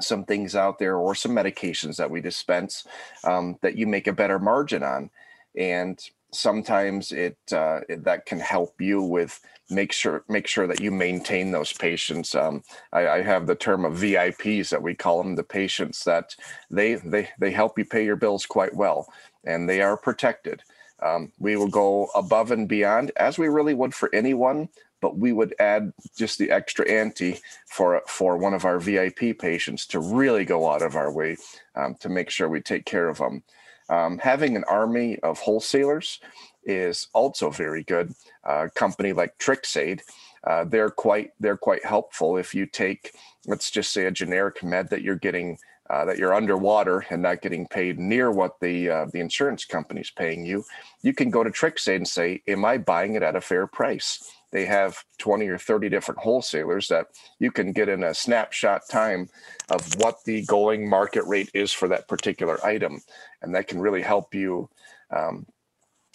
some 0.00 0.24
things 0.24 0.56
out 0.56 0.78
there 0.78 0.96
or 0.96 1.14
some 1.14 1.32
medications 1.32 1.96
that 1.96 2.10
we 2.10 2.20
dispense 2.20 2.86
um, 3.22 3.56
that 3.62 3.76
you 3.76 3.86
make 3.86 4.08
a 4.08 4.12
better 4.12 4.38
margin 4.38 4.82
on. 4.82 5.08
And 5.56 6.02
sometimes 6.32 7.12
it, 7.12 7.38
uh, 7.52 7.80
it, 7.88 8.04
that 8.04 8.26
can 8.26 8.40
help 8.40 8.80
you 8.80 9.02
with 9.02 9.40
make 9.70 9.92
sure 9.92 10.24
make 10.28 10.46
sure 10.46 10.66
that 10.66 10.80
you 10.80 10.90
maintain 10.90 11.50
those 11.50 11.72
patients. 11.72 12.34
Um, 12.34 12.62
I, 12.92 13.08
I, 13.08 13.22
have 13.22 13.46
the 13.46 13.54
term 13.54 13.86
of 13.86 13.94
vips 13.94 14.68
that 14.68 14.82
we 14.82 14.94
call 14.94 15.22
them 15.22 15.36
the 15.36 15.42
patients 15.42 16.04
that 16.04 16.36
they 16.70 16.96
they 16.96 17.30
they 17.38 17.50
help 17.50 17.78
you 17.78 17.84
pay 17.86 18.04
your 18.04 18.16
bills 18.16 18.44
quite 18.44 18.74
well 18.74 19.10
and 19.44 19.68
they 19.68 19.80
are 19.80 19.96
protected. 19.96 20.62
Um, 21.02 21.32
we 21.38 21.56
will 21.56 21.68
go 21.68 22.08
above 22.14 22.50
and 22.50 22.68
beyond 22.68 23.10
as 23.16 23.38
we 23.38 23.48
really 23.48 23.74
would 23.74 23.94
for 23.94 24.14
anyone 24.14 24.68
but 25.04 25.18
we 25.18 25.34
would 25.34 25.54
add 25.58 25.92
just 26.16 26.38
the 26.38 26.50
extra 26.50 26.90
ante 26.90 27.38
for 27.66 28.00
for 28.08 28.38
one 28.38 28.54
of 28.54 28.64
our 28.64 28.78
VIP 28.78 29.38
patients 29.38 29.84
to 29.84 29.98
really 30.00 30.46
go 30.46 30.66
out 30.66 30.80
of 30.80 30.96
our 30.96 31.12
way 31.12 31.36
um, 31.76 31.94
to 32.00 32.08
make 32.08 32.30
sure 32.30 32.48
we 32.48 32.62
take 32.62 32.86
care 32.86 33.10
of 33.10 33.18
them. 33.18 33.42
Um, 33.90 34.16
having 34.16 34.56
an 34.56 34.64
army 34.64 35.18
of 35.18 35.38
wholesalers 35.40 36.20
is 36.64 37.08
also 37.12 37.50
very 37.50 37.82
good. 37.82 38.14
A 38.44 38.70
company 38.70 39.12
like 39.12 39.36
Trxade, 39.36 40.00
uh, 40.42 40.64
they're 40.64 40.88
quite 40.88 41.32
they're 41.38 41.58
quite 41.58 41.84
helpful 41.84 42.38
if 42.38 42.54
you 42.54 42.64
take 42.64 43.12
let's 43.46 43.70
just 43.70 43.92
say 43.92 44.06
a 44.06 44.10
generic 44.10 44.64
med 44.64 44.88
that 44.88 45.02
you're 45.02 45.16
getting 45.28 45.58
uh, 45.90 46.04
that 46.06 46.16
you're 46.16 46.34
underwater 46.34 47.04
and 47.10 47.20
not 47.20 47.42
getting 47.42 47.66
paid 47.66 47.98
near 47.98 48.30
what 48.30 48.58
the 48.60 48.88
uh, 48.88 49.06
the 49.12 49.20
insurance 49.20 49.64
company's 49.64 50.10
paying 50.10 50.44
you, 50.44 50.64
you 51.02 51.12
can 51.12 51.28
go 51.28 51.44
to 51.44 51.50
Trxade 51.50 51.96
and 51.96 52.08
say, 52.08 52.42
"Am 52.48 52.64
I 52.64 52.78
buying 52.78 53.14
it 53.16 53.22
at 53.22 53.36
a 53.36 53.40
fair 53.40 53.66
price?" 53.66 54.32
They 54.54 54.64
have 54.64 55.04
20 55.18 55.48
or 55.48 55.58
30 55.58 55.88
different 55.88 56.20
wholesalers 56.20 56.86
that 56.86 57.08
you 57.40 57.50
can 57.50 57.72
get 57.72 57.88
in 57.88 58.04
a 58.04 58.14
snapshot 58.14 58.82
time 58.88 59.28
of 59.68 59.96
what 59.96 60.22
the 60.24 60.44
going 60.44 60.88
market 60.88 61.24
rate 61.24 61.50
is 61.52 61.72
for 61.72 61.88
that 61.88 62.06
particular 62.06 62.64
item. 62.64 63.00
And 63.42 63.52
that 63.52 63.66
can 63.66 63.80
really 63.80 64.00
help 64.00 64.32
you 64.32 64.70
um, 65.10 65.46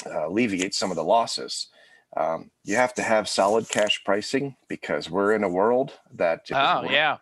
uh, 0.05 0.29
alleviate 0.29 0.73
some 0.73 0.89
of 0.89 0.95
the 0.95 1.03
losses. 1.03 1.67
Um, 2.15 2.49
you 2.63 2.77
have 2.77 2.93
to 2.93 3.03
have 3.03 3.27
solid 3.27 3.67
cash 3.67 4.05
pricing 4.05 4.55
because 4.69 5.09
we're 5.09 5.33
in 5.33 5.43
a 5.43 5.49
world 5.49 5.91
that 6.13 6.47
oh 6.51 6.83
yeah 6.89 7.17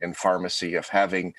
in 0.00 0.14
pharmacy 0.14 0.74
of 0.74 0.88
having 0.88 1.34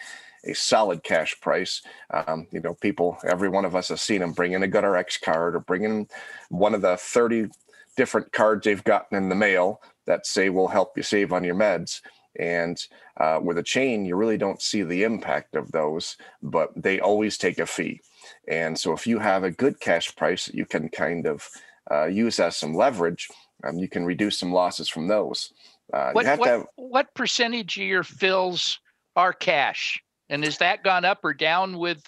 a 0.46 0.54
solid 0.54 1.04
cash 1.04 1.40
price. 1.42 1.82
Um, 2.12 2.48
you 2.52 2.60
know, 2.60 2.76
people, 2.76 3.18
every 3.28 3.50
one 3.50 3.66
of 3.66 3.76
us 3.76 3.90
has 3.90 4.02
seen 4.02 4.22
them 4.22 4.32
bring 4.32 4.54
in 4.54 4.64
a 4.64 4.68
GoodRx 4.68 5.22
card 5.22 5.56
or 5.56 5.60
bring 5.60 5.84
in 5.84 6.08
one 6.50 6.76
of 6.76 6.82
the 6.82 6.98
30 6.98 7.50
different 7.96 8.32
cards 8.32 8.66
they've 8.66 8.84
gotten 8.84 9.18
in 9.18 9.30
the 9.30 9.36
mail 9.36 9.82
that 10.06 10.26
say 10.26 10.50
will 10.50 10.68
help 10.68 10.98
you 10.98 11.04
save 11.04 11.34
on 11.34 11.44
your 11.44 11.56
meds. 11.56 12.02
And 12.38 12.78
uh, 13.18 13.40
with 13.42 13.58
a 13.58 13.64
chain, 13.64 14.06
you 14.06 14.16
really 14.16 14.38
don't 14.38 14.62
see 14.62 14.84
the 14.84 15.04
impact 15.04 15.56
of 15.56 15.72
those, 15.72 16.18
but 16.42 16.72
they 16.76 17.00
always 17.00 17.38
take 17.38 17.60
a 17.60 17.66
fee. 17.66 18.02
And 18.48 18.78
so 18.78 18.94
if 18.94 19.08
you 19.08 19.20
have 19.20 19.44
a 19.44 19.52
good 19.52 19.80
cash 19.80 20.16
price 20.16 20.46
that 20.46 20.56
you 20.56 20.66
can 20.66 20.90
kind 20.90 21.28
of 21.28 21.48
uh, 21.90 22.06
use 22.06 22.40
as 22.40 22.58
some 22.58 22.76
leverage, 22.76 23.30
um, 23.64 23.78
you 23.78 23.88
can 23.88 24.06
reduce 24.06 24.38
some 24.38 24.52
losses 24.52 24.90
from 24.90 25.08
those. 25.08 25.54
Uh, 25.94 26.12
what, 26.12 26.40
what, 26.40 26.50
have... 26.50 26.66
what 26.76 27.14
percentage 27.14 27.78
of 27.78 27.84
your 27.84 28.04
fills 28.04 28.80
are 29.16 29.34
cash? 29.34 30.02
And 30.30 30.44
has 30.44 30.58
that 30.58 30.84
gone 30.84 31.06
up 31.06 31.24
or 31.24 31.34
down 31.34 31.78
with 31.78 32.04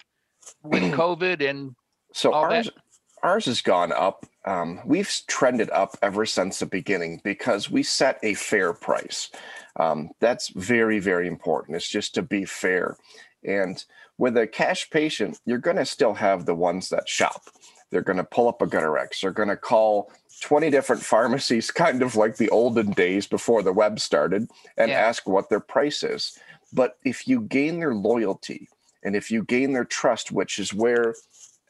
with 0.62 0.82
COVID 0.94 1.48
and 1.48 1.74
so 2.12 2.32
ours, 2.32 2.66
that? 2.66 2.74
ours 3.22 3.46
has 3.46 3.60
gone 3.60 3.92
up. 3.92 4.26
Um, 4.48 4.80
we've 4.86 5.10
trended 5.26 5.68
up 5.72 5.98
ever 6.00 6.24
since 6.24 6.58
the 6.58 6.66
beginning 6.66 7.20
because 7.22 7.70
we 7.70 7.82
set 7.82 8.18
a 8.22 8.32
fair 8.32 8.72
price. 8.72 9.30
Um, 9.76 10.12
that's 10.20 10.48
very, 10.48 11.00
very 11.00 11.28
important. 11.28 11.76
It's 11.76 11.86
just 11.86 12.14
to 12.14 12.22
be 12.22 12.46
fair. 12.46 12.96
And 13.44 13.84
with 14.16 14.38
a 14.38 14.46
cash 14.46 14.88
patient, 14.88 15.38
you're 15.44 15.58
going 15.58 15.76
to 15.76 15.84
still 15.84 16.14
have 16.14 16.46
the 16.46 16.54
ones 16.54 16.88
that 16.88 17.10
shop. 17.10 17.50
They're 17.90 18.00
going 18.00 18.16
to 18.16 18.24
pull 18.24 18.48
up 18.48 18.62
a 18.62 18.66
GoodRx. 18.66 19.20
They're 19.20 19.32
going 19.32 19.50
to 19.50 19.56
call 19.56 20.10
20 20.40 20.70
different 20.70 21.02
pharmacies, 21.02 21.70
kind 21.84 22.00
of 22.00 22.16
like 22.16 22.38
the 22.38 22.48
olden 22.48 22.92
days 22.92 23.26
before 23.26 23.62
the 23.62 23.74
web 23.74 24.00
started, 24.00 24.48
and 24.78 24.90
yeah. 24.90 24.98
ask 24.98 25.28
what 25.28 25.50
their 25.50 25.60
price 25.60 26.02
is. 26.02 26.38
But 26.72 26.96
if 27.04 27.28
you 27.28 27.42
gain 27.42 27.80
their 27.80 27.94
loyalty 27.94 28.70
and 29.02 29.14
if 29.14 29.30
you 29.30 29.44
gain 29.44 29.74
their 29.74 29.84
trust, 29.84 30.32
which 30.32 30.58
is 30.58 30.72
where 30.72 31.14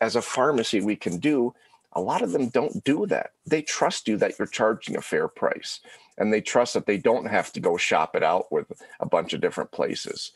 as 0.00 0.14
a 0.14 0.22
pharmacy 0.22 0.80
we 0.80 0.94
can 0.94 1.18
do 1.18 1.52
a 1.92 2.00
lot 2.00 2.22
of 2.22 2.32
them 2.32 2.48
don't 2.48 2.84
do 2.84 3.06
that. 3.06 3.30
They 3.46 3.62
trust 3.62 4.08
you 4.08 4.16
that 4.18 4.38
you're 4.38 4.46
charging 4.46 4.96
a 4.96 5.02
fair 5.02 5.28
price 5.28 5.80
and 6.18 6.32
they 6.32 6.40
trust 6.40 6.74
that 6.74 6.86
they 6.86 6.98
don't 6.98 7.26
have 7.26 7.52
to 7.52 7.60
go 7.60 7.76
shop 7.76 8.14
it 8.14 8.22
out 8.22 8.50
with 8.52 8.70
a 9.00 9.06
bunch 9.06 9.32
of 9.32 9.40
different 9.40 9.72
places. 9.72 10.32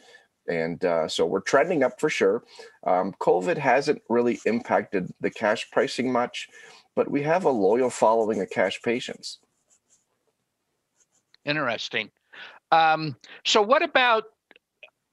And 0.49 0.85
uh, 0.85 1.09
so 1.09 1.27
we're 1.27 1.41
trending 1.41 1.83
up 1.83 2.01
for 2.01 2.09
sure. 2.09 2.43
Um, 2.87 3.15
covid 3.21 3.59
hasn't 3.59 4.03
really 4.09 4.41
impacted 4.45 5.12
the 5.21 5.31
cash 5.31 5.71
pricing 5.71 6.11
much 6.11 6.49
but 6.95 7.11
we 7.11 7.23
have 7.23 7.45
a 7.45 7.51
loyal 7.51 7.91
following 7.91 8.41
of 8.41 8.51
cash 8.51 8.81
patients. 8.83 9.38
Interesting. 11.45 12.11
Um, 12.71 13.17
so 13.45 13.62
what 13.62 13.83
about 13.83 14.25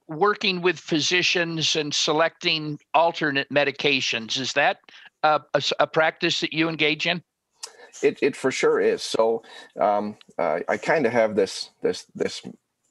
working 0.07 0.61
with 0.61 0.79
physicians 0.79 1.75
and 1.75 1.93
selecting 1.93 2.79
alternate 2.93 3.47
medications. 3.49 4.39
Is 4.39 4.53
that 4.53 4.79
a, 5.23 5.41
a, 5.53 5.61
a 5.79 5.87
practice 5.87 6.39
that 6.41 6.53
you 6.53 6.69
engage 6.69 7.07
in? 7.07 7.23
It, 8.01 8.19
it 8.21 8.35
for 8.35 8.51
sure 8.51 8.79
is. 8.79 9.01
So 9.01 9.43
um, 9.79 10.17
uh, 10.37 10.59
I 10.67 10.77
kind 10.77 11.05
of 11.05 11.11
have 11.11 11.35
this 11.35 11.71
this 11.81 12.05
this 12.15 12.41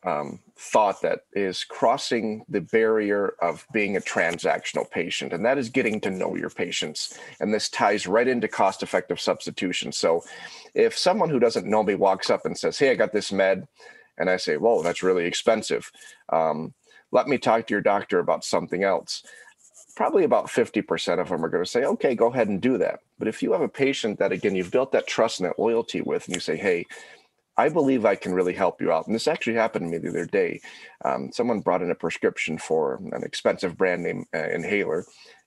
um, 0.04 0.40
thought 0.56 1.02
that 1.02 1.20
is 1.32 1.64
crossing 1.64 2.44
the 2.48 2.60
barrier 2.60 3.34
of 3.42 3.66
being 3.72 3.96
a 3.96 4.00
transactional 4.00 4.88
patient, 4.90 5.32
and 5.32 5.44
that 5.44 5.58
is 5.58 5.68
getting 5.68 6.00
to 6.02 6.10
know 6.10 6.36
your 6.36 6.50
patients. 6.50 7.18
And 7.40 7.52
this 7.52 7.68
ties 7.68 8.06
right 8.06 8.28
into 8.28 8.48
cost 8.48 8.82
effective 8.82 9.20
substitution. 9.20 9.92
So 9.92 10.22
if 10.74 10.96
someone 10.96 11.30
who 11.30 11.40
doesn't 11.40 11.66
know 11.66 11.82
me 11.82 11.94
walks 11.94 12.30
up 12.30 12.44
and 12.44 12.56
says, 12.56 12.78
Hey, 12.78 12.90
I 12.90 12.94
got 12.94 13.12
this 13.12 13.32
med, 13.32 13.66
and 14.18 14.30
I 14.30 14.36
say, 14.36 14.56
Whoa, 14.56 14.82
that's 14.82 15.02
really 15.02 15.24
expensive. 15.24 15.90
Um, 16.32 16.74
let 17.10 17.26
me 17.26 17.38
talk 17.38 17.66
to 17.66 17.74
your 17.74 17.80
doctor 17.80 18.18
about 18.18 18.44
something 18.44 18.84
else. 18.84 19.22
Probably 19.98 20.22
about 20.22 20.46
50% 20.46 21.18
of 21.18 21.28
them 21.28 21.44
are 21.44 21.48
going 21.48 21.64
to 21.64 21.68
say, 21.68 21.82
okay, 21.82 22.14
go 22.14 22.28
ahead 22.28 22.46
and 22.46 22.60
do 22.60 22.78
that. 22.78 23.00
But 23.18 23.26
if 23.26 23.42
you 23.42 23.50
have 23.50 23.62
a 23.62 23.68
patient 23.68 24.20
that, 24.20 24.30
again, 24.30 24.54
you've 24.54 24.70
built 24.70 24.92
that 24.92 25.08
trust 25.08 25.40
and 25.40 25.48
that 25.48 25.58
loyalty 25.58 26.02
with, 26.02 26.24
and 26.26 26.36
you 26.36 26.40
say, 26.40 26.56
hey, 26.56 26.86
I 27.56 27.68
believe 27.68 28.04
I 28.04 28.14
can 28.14 28.32
really 28.32 28.52
help 28.52 28.80
you 28.80 28.92
out. 28.92 29.08
And 29.08 29.14
this 29.16 29.26
actually 29.26 29.54
happened 29.54 29.86
to 29.86 29.90
me 29.90 29.98
the 29.98 30.10
other 30.10 30.24
day. 30.24 30.60
Um, 31.04 31.32
someone 31.32 31.58
brought 31.58 31.82
in 31.82 31.90
a 31.90 31.96
prescription 31.96 32.58
for 32.58 33.00
an 33.10 33.24
expensive 33.24 33.76
brand 33.76 34.04
name 34.04 34.24
uh, 34.32 34.48
inhaler, 34.50 35.04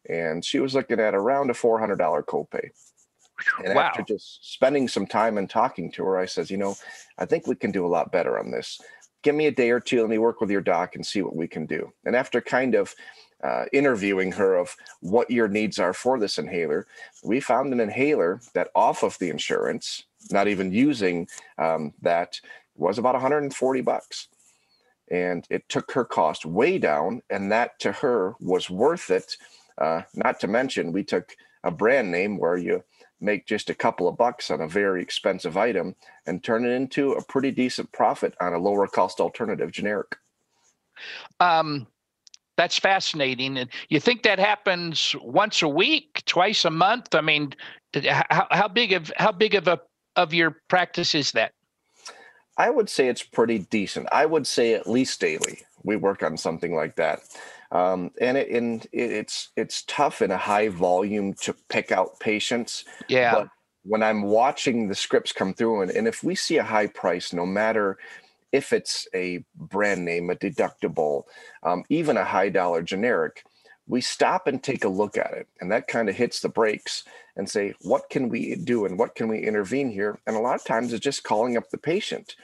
and 0.10 0.44
she 0.44 0.60
was 0.60 0.76
looking 0.76 1.00
at 1.00 1.16
around 1.16 1.50
a 1.50 1.54
$400 1.54 1.98
copay. 2.26 2.72
And 3.64 3.74
wow. 3.74 3.84
after 3.84 4.04
just 4.04 4.52
spending 4.52 4.90
some 4.90 5.08
time 5.08 5.38
and 5.38 5.50
talking 5.50 5.94
to 5.94 6.04
her, 6.04 6.18
I 6.18 6.26
says, 6.26 6.52
you 6.52 6.58
know, 6.58 6.76
I 7.18 7.24
think 7.24 7.48
we 7.48 7.56
can 7.56 7.72
do 7.72 7.86
a 7.86 7.88
lot 7.88 8.12
better 8.12 8.38
on 8.38 8.52
this 8.52 8.82
give 9.24 9.36
me 9.36 9.48
a 9.48 9.52
day 9.52 9.70
or 9.70 9.80
two, 9.80 10.02
let 10.02 10.10
me 10.10 10.18
work 10.18 10.42
with 10.42 10.50
your 10.50 10.62
doc 10.62 10.96
and 10.96 11.06
see 11.06 11.22
what 11.22 11.36
we 11.36 11.48
can 11.48 11.66
do. 11.66 11.92
And 12.06 12.16
after 12.16 12.42
kind 12.42 12.76
of 12.76 12.96
uh, 13.44 13.66
interviewing 13.74 14.32
her 14.34 14.56
of 14.56 14.76
what 15.00 15.30
your 15.30 15.48
needs 15.48 15.80
are 15.80 15.94
for 15.94 16.20
this 16.20 16.38
inhaler, 16.38 16.88
we 17.24 17.40
found 17.40 17.74
an 17.74 17.80
inhaler 17.80 18.42
that 18.54 18.70
off 18.76 19.04
of 19.04 19.18
the 19.20 19.30
insurance, 19.30 20.04
not 20.32 20.48
even 20.48 20.72
using 20.72 21.28
um, 21.58 21.94
that, 22.02 22.40
was 22.76 22.98
about 22.98 23.14
140 23.14 23.82
bucks. 23.82 24.28
And 25.10 25.46
it 25.50 25.68
took 25.68 25.92
her 25.92 26.06
cost 26.06 26.46
way 26.46 26.78
down, 26.78 27.22
and 27.30 27.52
that 27.52 27.80
to 27.80 27.92
her 27.92 28.36
was 28.40 28.70
worth 28.70 29.10
it. 29.10 29.36
Uh, 29.78 30.04
not 30.16 30.40
to 30.40 30.48
mention, 30.48 30.92
we 30.92 31.04
took 31.04 31.36
a 31.64 31.72
brand 31.72 32.12
name 32.12 32.38
where 32.38 32.58
you 32.58 32.84
make 33.20 33.46
just 33.46 33.70
a 33.70 33.76
couple 33.76 34.08
of 34.08 34.18
bucks 34.18 34.50
on 34.50 34.62
a 34.62 34.68
very 34.68 35.02
expensive 35.02 35.56
item 35.56 35.96
and 36.26 36.44
turn 36.44 36.66
it 36.66 36.72
into 36.72 37.12
a 37.14 37.24
pretty 37.24 37.52
decent 37.52 37.92
profit 37.92 38.34
on 38.42 38.54
a 38.54 38.60
lower 38.60 38.88
cost 38.88 39.20
alternative 39.20 39.72
generic. 39.72 40.18
Um, 41.40 41.88
that's 42.58 42.78
fascinating. 42.78 43.58
And 43.58 43.70
you 43.90 44.00
think 44.00 44.24
that 44.24 44.40
happens 44.40 45.16
once 45.22 45.62
a 45.62 45.68
week, 45.68 46.24
twice 46.26 46.66
a 46.66 46.70
month? 46.70 47.16
I 47.16 47.22
mean, 47.22 47.54
how, 48.06 48.48
how 48.52 48.68
big 48.68 48.94
of 48.94 49.12
how 49.18 49.32
big 49.32 49.56
of 49.56 49.68
a 49.68 49.80
of 50.16 50.34
your 50.34 50.58
practice 50.68 51.16
is 51.16 51.32
that? 51.32 51.54
I 52.58 52.70
would 52.70 52.90
say 52.90 53.08
it's 53.08 53.24
pretty 53.24 53.60
decent. 53.60 54.08
I 54.12 54.26
would 54.26 54.46
say 54.46 54.74
at 54.74 54.88
least 54.88 55.20
daily 55.22 55.64
we 55.84 55.96
work 55.96 56.22
on 56.22 56.38
something 56.38 56.76
like 56.76 56.96
that. 56.98 57.22
Um, 57.72 58.12
and 58.20 58.38
it, 58.38 58.50
and 58.50 58.86
it, 58.92 59.12
it's 59.12 59.50
it's 59.56 59.84
tough 59.84 60.22
in 60.22 60.32
a 60.32 60.38
high 60.38 60.68
volume 60.68 61.34
to 61.36 61.56
pick 61.70 61.92
out 61.92 62.20
patients. 62.20 62.84
Yeah. 63.08 63.34
But 63.34 63.48
when 63.84 64.04
I'm 64.04 64.24
watching 64.24 64.90
the 64.90 64.96
scripts 64.96 65.32
come 65.32 65.54
through, 65.54 65.82
and, 65.82 65.92
and 65.92 66.08
if 66.08 66.24
we 66.24 66.36
see 66.36 66.58
a 66.58 66.64
high 66.64 66.88
price, 66.88 67.34
no 67.34 67.46
matter 67.46 67.98
if 68.52 68.74
it's 68.74 69.08
a 69.14 69.44
brand 69.56 70.04
name, 70.06 70.30
a 70.30 70.36
deductible, 70.36 71.24
um, 71.64 71.84
even 71.90 72.18
a 72.18 72.26
high 72.26 72.50
dollar 72.50 72.82
generic, 72.82 73.44
we 73.88 74.02
stop 74.02 74.48
and 74.48 74.62
take 74.62 74.86
a 74.86 74.90
look 74.90 75.18
at 75.18 75.34
it. 75.34 75.48
And 75.60 75.72
that 75.72 75.88
kind 75.88 76.10
of 76.10 76.16
hits 76.16 76.40
the 76.40 76.50
brakes 76.50 77.04
and 77.36 77.50
say, 77.50 77.74
what 77.82 78.10
can 78.10 78.30
we 78.30 78.56
do 78.56 78.86
and 78.86 78.98
what 78.98 79.16
can 79.16 79.28
we 79.28 79.40
intervene 79.40 79.90
here? 79.90 80.20
And 80.28 80.36
a 80.36 80.40
lot 80.40 80.56
of 80.56 80.64
times 80.64 80.94
it's 80.94 81.04
just 81.04 81.24
calling 81.24 81.58
up 81.58 81.70
the 81.70 81.78
patient. 81.78 82.36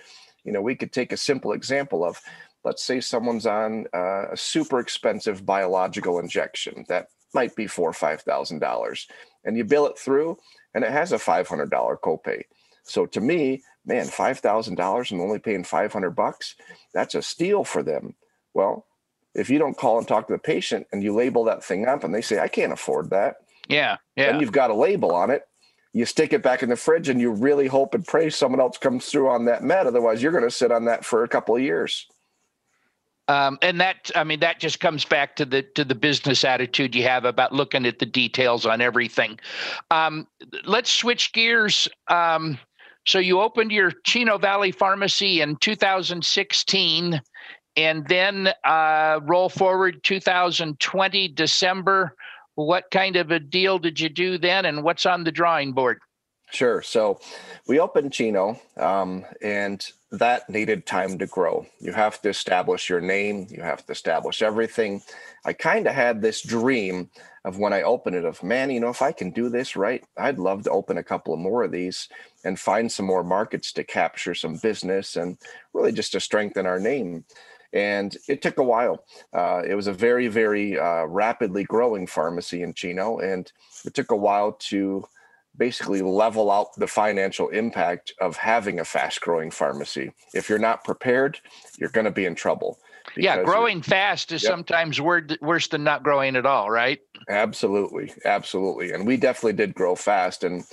You 0.43 0.51
know, 0.51 0.61
we 0.61 0.75
could 0.75 0.91
take 0.91 1.11
a 1.11 1.17
simple 1.17 1.51
example 1.53 2.03
of, 2.03 2.19
let's 2.63 2.83
say 2.83 2.99
someone's 2.99 3.45
on 3.45 3.85
uh, 3.93 4.29
a 4.31 4.37
super 4.37 4.79
expensive 4.79 5.45
biological 5.45 6.19
injection 6.19 6.85
that 6.89 7.07
might 7.33 7.55
be 7.55 7.67
four 7.67 7.89
or 7.89 7.93
five 7.93 8.21
thousand 8.21 8.59
dollars, 8.59 9.07
and 9.43 9.57
you 9.57 9.63
bill 9.63 9.85
it 9.87 9.97
through, 9.97 10.37
and 10.73 10.83
it 10.83 10.91
has 10.91 11.11
a 11.11 11.19
five 11.19 11.47
hundred 11.47 11.69
dollar 11.69 11.97
copay. 11.97 12.41
So 12.83 13.05
to 13.05 13.21
me, 13.21 13.63
man, 13.87 14.05
five 14.05 14.39
thousand 14.39 14.75
dollars 14.75 15.11
and 15.11 15.21
only 15.21 15.39
paying 15.39 15.63
five 15.63 15.91
hundred 15.91 16.11
bucks, 16.11 16.55
that's 16.93 17.15
a 17.15 17.21
steal 17.21 17.63
for 17.63 17.81
them. 17.81 18.13
Well, 18.53 18.85
if 19.33 19.49
you 19.49 19.57
don't 19.57 19.77
call 19.77 19.97
and 19.97 20.07
talk 20.07 20.27
to 20.27 20.33
the 20.33 20.39
patient 20.39 20.87
and 20.91 21.01
you 21.01 21.15
label 21.15 21.43
that 21.45 21.63
thing 21.63 21.87
up, 21.87 22.03
and 22.03 22.13
they 22.13 22.21
say, 22.21 22.39
"I 22.39 22.47
can't 22.47 22.73
afford 22.73 23.09
that," 23.11 23.37
yeah, 23.67 23.97
yeah, 24.15 24.31
and 24.31 24.41
you've 24.41 24.51
got 24.51 24.69
a 24.69 24.75
label 24.75 25.13
on 25.13 25.31
it. 25.31 25.47
You 25.93 26.05
stick 26.05 26.33
it 26.33 26.43
back 26.43 26.61
in 26.61 26.69
the 26.69 26.75
fridge, 26.75 27.09
and 27.09 27.19
you 27.19 27.31
really 27.31 27.67
hope 27.67 27.95
and 27.95 28.05
pray 28.05 28.29
someone 28.29 28.59
else 28.59 28.77
comes 28.77 29.07
through 29.07 29.29
on 29.29 29.45
that 29.45 29.63
med. 29.63 29.87
Otherwise, 29.87 30.21
you're 30.21 30.33
going 30.33 30.43
to 30.43 30.51
sit 30.51 30.71
on 30.71 30.85
that 30.85 31.05
for 31.05 31.23
a 31.23 31.27
couple 31.27 31.55
of 31.55 31.61
years. 31.61 32.05
Um, 33.29 33.57
and 33.61 33.81
that, 33.81 34.09
I 34.15 34.23
mean, 34.23 34.39
that 34.39 34.59
just 34.59 34.79
comes 34.79 35.03
back 35.03 35.35
to 35.35 35.45
the 35.45 35.63
to 35.75 35.83
the 35.83 35.95
business 35.95 36.45
attitude 36.45 36.95
you 36.95 37.03
have 37.03 37.25
about 37.25 37.51
looking 37.51 37.85
at 37.85 37.99
the 37.99 38.05
details 38.05 38.65
on 38.65 38.79
everything. 38.79 39.37
Um, 39.91 40.27
let's 40.63 40.89
switch 40.89 41.33
gears. 41.33 41.89
Um, 42.07 42.57
so 43.07 43.19
you 43.19 43.39
opened 43.39 43.71
your 43.71 43.91
Chino 44.03 44.37
Valley 44.37 44.71
Pharmacy 44.71 45.39
in 45.41 45.55
2016, 45.55 47.21
and 47.77 48.07
then 48.07 48.49
uh, 48.65 49.21
roll 49.23 49.47
forward 49.47 50.03
2020 50.03 51.29
December. 51.29 52.15
What 52.55 52.91
kind 52.91 53.15
of 53.15 53.31
a 53.31 53.39
deal 53.39 53.79
did 53.79 53.97
you 53.99 54.09
do 54.09 54.37
then, 54.37 54.65
and 54.65 54.83
what's 54.83 55.05
on 55.05 55.23
the 55.23 55.31
drawing 55.31 55.71
board? 55.71 55.99
Sure. 56.51 56.81
So 56.81 57.19
we 57.67 57.79
opened 57.79 58.11
Chino, 58.11 58.59
um, 58.75 59.25
and 59.41 59.85
that 60.11 60.49
needed 60.49 60.85
time 60.85 61.17
to 61.19 61.27
grow. 61.27 61.65
You 61.79 61.93
have 61.93 62.21
to 62.23 62.29
establish 62.29 62.89
your 62.89 63.01
name, 63.01 63.47
you 63.49 63.61
have 63.61 63.85
to 63.85 63.91
establish 63.93 64.41
everything. 64.41 65.01
I 65.45 65.53
kind 65.53 65.87
of 65.87 65.93
had 65.93 66.21
this 66.21 66.41
dream 66.41 67.09
of 67.47 67.57
when 67.57 67.71
I 67.71 67.81
open 67.83 68.13
it 68.13 68.25
of, 68.25 68.43
man, 68.43 68.69
you 68.69 68.81
know, 68.81 68.89
if 68.89 69.01
I 69.01 69.13
can 69.13 69.31
do 69.31 69.47
this 69.47 69.77
right, 69.77 70.03
I'd 70.17 70.37
love 70.37 70.63
to 70.63 70.71
open 70.71 70.97
a 70.97 71.03
couple 71.03 71.33
of 71.33 71.39
more 71.39 71.63
of 71.63 71.71
these 71.71 72.09
and 72.43 72.59
find 72.59 72.91
some 72.91 73.05
more 73.05 73.23
markets 73.23 73.71
to 73.73 73.85
capture 73.85 74.35
some 74.35 74.57
business 74.57 75.15
and 75.15 75.37
really 75.73 75.93
just 75.93 76.11
to 76.11 76.19
strengthen 76.19 76.65
our 76.65 76.77
name. 76.77 77.23
And 77.71 78.15
it 78.27 78.41
took 78.41 78.57
a 78.57 78.63
while. 78.63 79.05
Uh, 79.33 79.61
it 79.65 79.75
was 79.75 79.87
a 79.87 79.93
very, 79.93 80.27
very 80.27 80.77
uh, 80.77 81.05
rapidly 81.05 81.63
growing 81.63 82.05
pharmacy 82.05 82.63
in 82.63 82.73
Chino, 82.73 83.19
and 83.19 83.49
it 83.85 83.93
took 83.93 84.11
a 84.11 84.15
while 84.15 84.51
to 84.71 85.05
basically 85.55 86.01
level 86.01 86.51
out 86.51 86.75
the 86.75 86.87
financial 86.87 87.47
impact 87.49 88.13
of 88.19 88.35
having 88.35 88.79
a 88.79 88.85
fast 88.85 89.21
growing 89.21 89.51
pharmacy. 89.51 90.11
If 90.33 90.49
you're 90.49 90.59
not 90.59 90.83
prepared, 90.83 91.39
you're 91.77 91.89
going 91.89 92.05
to 92.05 92.11
be 92.11 92.25
in 92.25 92.35
trouble. 92.35 92.77
Yeah, 93.15 93.43
growing 93.43 93.81
fast 93.81 94.31
is 94.31 94.43
yep. 94.43 94.51
sometimes 94.51 94.99
worse 94.99 95.67
than 95.67 95.83
not 95.83 96.03
growing 96.03 96.35
at 96.35 96.45
all, 96.45 96.69
right? 96.69 96.99
Absolutely, 97.29 98.13
absolutely. 98.25 98.91
And 98.91 99.07
we 99.07 99.17
definitely 99.17 99.53
did 99.53 99.73
grow 99.73 99.95
fast 99.95 100.43
and 100.43 100.63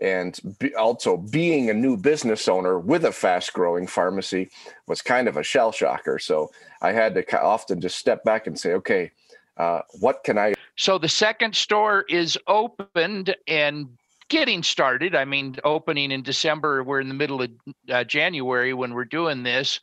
and 0.00 0.40
be, 0.58 0.74
also 0.74 1.16
being 1.16 1.70
a 1.70 1.74
new 1.74 1.96
business 1.96 2.48
owner 2.48 2.78
with 2.78 3.04
a 3.04 3.12
fast 3.12 3.52
growing 3.52 3.86
pharmacy 3.86 4.50
was 4.88 5.00
kind 5.00 5.28
of 5.28 5.36
a 5.36 5.44
shell 5.44 5.70
shocker. 5.70 6.18
So 6.18 6.50
I 6.80 6.90
had 6.90 7.14
to 7.14 7.40
often 7.40 7.80
just 7.80 7.98
step 7.98 8.24
back 8.24 8.48
and 8.48 8.58
say, 8.58 8.72
okay, 8.72 9.12
uh, 9.56 9.82
what 10.00 10.24
can 10.24 10.38
I? 10.38 10.54
So 10.76 10.98
the 10.98 11.08
second 11.08 11.54
store 11.54 12.04
is 12.08 12.36
opened 12.48 13.36
and 13.46 13.96
getting 14.32 14.62
started. 14.62 15.14
I 15.14 15.26
mean, 15.26 15.56
opening 15.62 16.10
in 16.10 16.22
December, 16.22 16.82
we're 16.82 17.00
in 17.00 17.08
the 17.08 17.14
middle 17.14 17.42
of 17.42 17.50
uh, 17.90 18.02
January 18.02 18.72
when 18.72 18.94
we're 18.94 19.04
doing 19.04 19.42
this. 19.42 19.78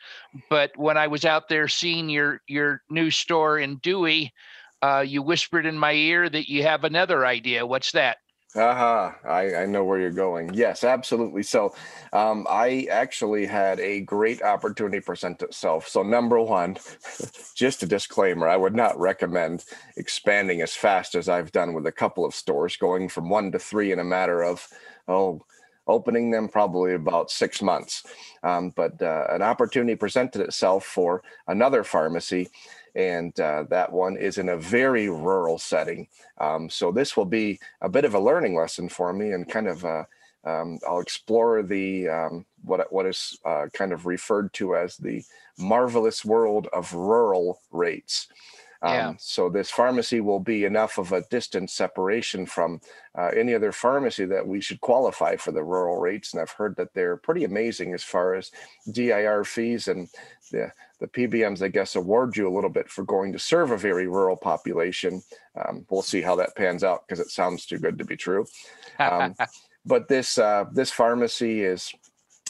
But 0.49 0.71
when 0.75 0.97
I 0.97 1.05
was 1.05 1.23
out 1.23 1.49
there 1.49 1.67
seeing 1.67 2.09
your 2.09 2.41
your 2.47 2.81
new 2.89 3.11
store 3.11 3.59
in 3.59 3.75
Dewey, 3.77 4.33
uh, 4.81 5.05
you 5.07 5.21
whispered 5.21 5.67
in 5.67 5.77
my 5.77 5.93
ear 5.93 6.27
that 6.27 6.49
you 6.49 6.63
have 6.63 6.83
another 6.83 7.27
idea. 7.27 7.63
What's 7.63 7.91
that? 7.91 8.17
Aha, 8.55 9.15
uh-huh. 9.15 9.29
I, 9.29 9.55
I 9.61 9.65
know 9.67 9.83
where 9.83 9.99
you're 9.99 10.09
going. 10.09 10.51
Yes, 10.55 10.83
absolutely. 10.83 11.43
So, 11.43 11.75
um, 12.13 12.47
I 12.49 12.87
actually 12.89 13.45
had 13.45 13.79
a 13.79 14.01
great 14.01 14.41
opportunity 14.41 14.99
present 15.01 15.43
itself. 15.43 15.87
So, 15.87 16.01
number 16.01 16.39
one, 16.41 16.77
just 17.55 17.83
a 17.83 17.85
disclaimer 17.85 18.47
I 18.47 18.57
would 18.57 18.75
not 18.75 18.99
recommend 18.99 19.65
expanding 19.97 20.61
as 20.61 20.73
fast 20.73 21.13
as 21.13 21.29
I've 21.29 21.51
done 21.51 21.75
with 21.75 21.85
a 21.85 21.91
couple 21.91 22.25
of 22.25 22.33
stores, 22.33 22.75
going 22.75 23.07
from 23.07 23.29
one 23.29 23.51
to 23.51 23.59
three 23.59 23.91
in 23.91 23.99
a 23.99 24.03
matter 24.03 24.41
of, 24.41 24.67
oh, 25.07 25.45
opening 25.85 26.31
them 26.31 26.47
probably 26.47 26.95
about 26.95 27.29
six 27.29 27.61
months. 27.61 28.03
Um, 28.41 28.71
but 28.75 28.99
uh, 28.99 29.27
an 29.29 29.43
opportunity 29.43 29.95
presented 29.95 30.41
itself 30.41 30.85
for 30.85 31.21
another 31.47 31.83
pharmacy 31.83 32.49
and 32.95 33.37
uh, 33.39 33.63
that 33.69 33.91
one 33.91 34.17
is 34.17 34.37
in 34.37 34.49
a 34.49 34.57
very 34.57 35.09
rural 35.09 35.57
setting. 35.57 36.07
Um, 36.39 36.69
so 36.69 36.91
this 36.91 37.15
will 37.15 37.25
be 37.25 37.59
a 37.81 37.89
bit 37.89 38.05
of 38.05 38.13
a 38.13 38.19
learning 38.19 38.55
lesson 38.55 38.89
for 38.89 39.13
me, 39.13 39.31
and 39.31 39.47
kind 39.47 39.67
of 39.67 39.85
uh, 39.85 40.03
um, 40.45 40.79
I'll 40.87 40.99
explore 40.99 41.63
the 41.63 42.07
um, 42.07 42.45
what 42.63 42.91
what 42.91 43.05
is 43.05 43.37
uh, 43.45 43.67
kind 43.73 43.91
of 43.91 44.05
referred 44.05 44.53
to 44.53 44.75
as 44.75 44.97
the 44.97 45.23
marvelous 45.57 46.23
world 46.23 46.67
of 46.73 46.93
rural 46.93 47.59
rates. 47.71 48.27
Um. 48.81 49.17
So 49.19 49.49
this 49.49 49.69
pharmacy 49.69 50.21
will 50.21 50.39
be 50.39 50.63
enough 50.63 50.97
of 50.97 51.11
a 51.11 51.21
distance 51.29 51.73
separation 51.73 52.45
from 52.45 52.79
uh, 53.17 53.31
any 53.35 53.53
other 53.53 53.71
pharmacy 53.71 54.25
that 54.25 54.47
we 54.47 54.61
should 54.61 54.79
qualify 54.79 55.35
for 55.35 55.51
the 55.51 55.63
rural 55.63 55.97
rates. 55.97 56.33
And 56.33 56.41
I've 56.41 56.51
heard 56.51 56.75
that 56.77 56.93
they're 56.93 57.17
pretty 57.17 57.43
amazing 57.43 57.93
as 57.93 58.03
far 58.03 58.35
as 58.35 58.51
DIR 58.91 59.43
fees 59.43 59.87
and 59.89 60.07
the 60.51 60.71
the 60.99 61.07
PBMs, 61.07 61.61
I 61.61 61.69
guess, 61.69 61.95
award 61.95 62.35
you 62.35 62.47
a 62.47 62.53
little 62.53 62.69
bit 62.69 62.89
for 62.89 63.03
going 63.03 63.31
to 63.31 63.39
serve 63.39 63.71
a 63.71 63.77
very 63.77 64.07
rural 64.07 64.35
population. 64.35 65.21
Um, 65.55 65.85
we'll 65.89 66.01
see 66.01 66.21
how 66.21 66.35
that 66.35 66.55
pans 66.55 66.83
out 66.83 67.07
because 67.07 67.21
it 67.21 67.31
sounds 67.31 67.65
too 67.65 67.79
good 67.79 67.97
to 67.97 68.05
be 68.05 68.17
true. 68.17 68.45
Um, 68.99 69.35
but 69.85 70.07
this 70.07 70.37
uh, 70.37 70.65
this 70.71 70.91
pharmacy 70.91 71.63
is 71.63 71.93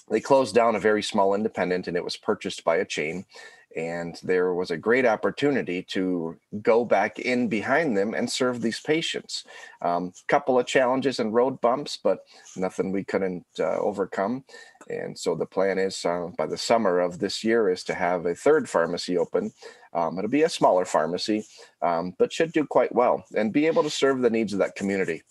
they 0.10 0.20
closed 0.20 0.56
down 0.56 0.76
a 0.76 0.80
very 0.80 1.04
small 1.04 1.36
independent 1.36 1.88
and 1.88 1.96
it 1.96 2.04
was 2.04 2.18
purchased 2.18 2.64
by 2.64 2.78
a 2.78 2.86
chain 2.86 3.26
and 3.76 4.20
there 4.24 4.54
was 4.54 4.72
a 4.72 4.78
great 4.78 5.06
opportunity 5.06 5.84
to 5.84 6.36
go 6.62 6.84
back 6.84 7.20
in 7.20 7.48
behind 7.48 7.96
them 7.96 8.14
and 8.14 8.30
serve 8.30 8.62
these 8.62 8.80
patients. 8.80 9.44
A 9.82 9.90
um, 9.90 10.14
couple 10.28 10.58
of 10.58 10.66
challenges 10.66 11.20
and 11.20 11.34
road 11.34 11.62
bumps, 11.62 11.98
but 12.04 12.20
nothing 12.56 12.92
we 12.92 13.04
couldn't 13.04 13.46
uh, 13.60 13.78
overcome. 13.78 14.44
And 14.90 15.18
so 15.18 15.36
the 15.36 15.46
plan 15.46 15.78
is 15.78 16.04
uh, 16.04 16.30
by 16.38 16.48
the 16.48 16.58
summer 16.58 17.00
of 17.00 17.20
this 17.20 17.44
year 17.44 17.70
is 17.70 17.84
to 17.86 17.94
have 17.94 18.26
a 18.26 18.36
third 18.36 18.68
pharmacy 18.68 19.18
open. 19.18 19.52
Um, 19.94 20.18
it'll 20.18 20.30
be 20.32 20.44
a 20.44 20.50
smaller 20.50 20.86
pharmacy, 20.86 21.46
um, 21.82 22.16
but 22.18 22.34
should 22.34 22.52
do 22.52 22.66
quite 22.66 22.94
well 22.94 23.24
and 23.36 23.54
be 23.54 23.68
able 23.68 23.84
to 23.84 23.90
serve 23.90 24.22
the 24.22 24.30
needs 24.30 24.54
of 24.54 24.60
that 24.60 24.76
community. 24.76 25.22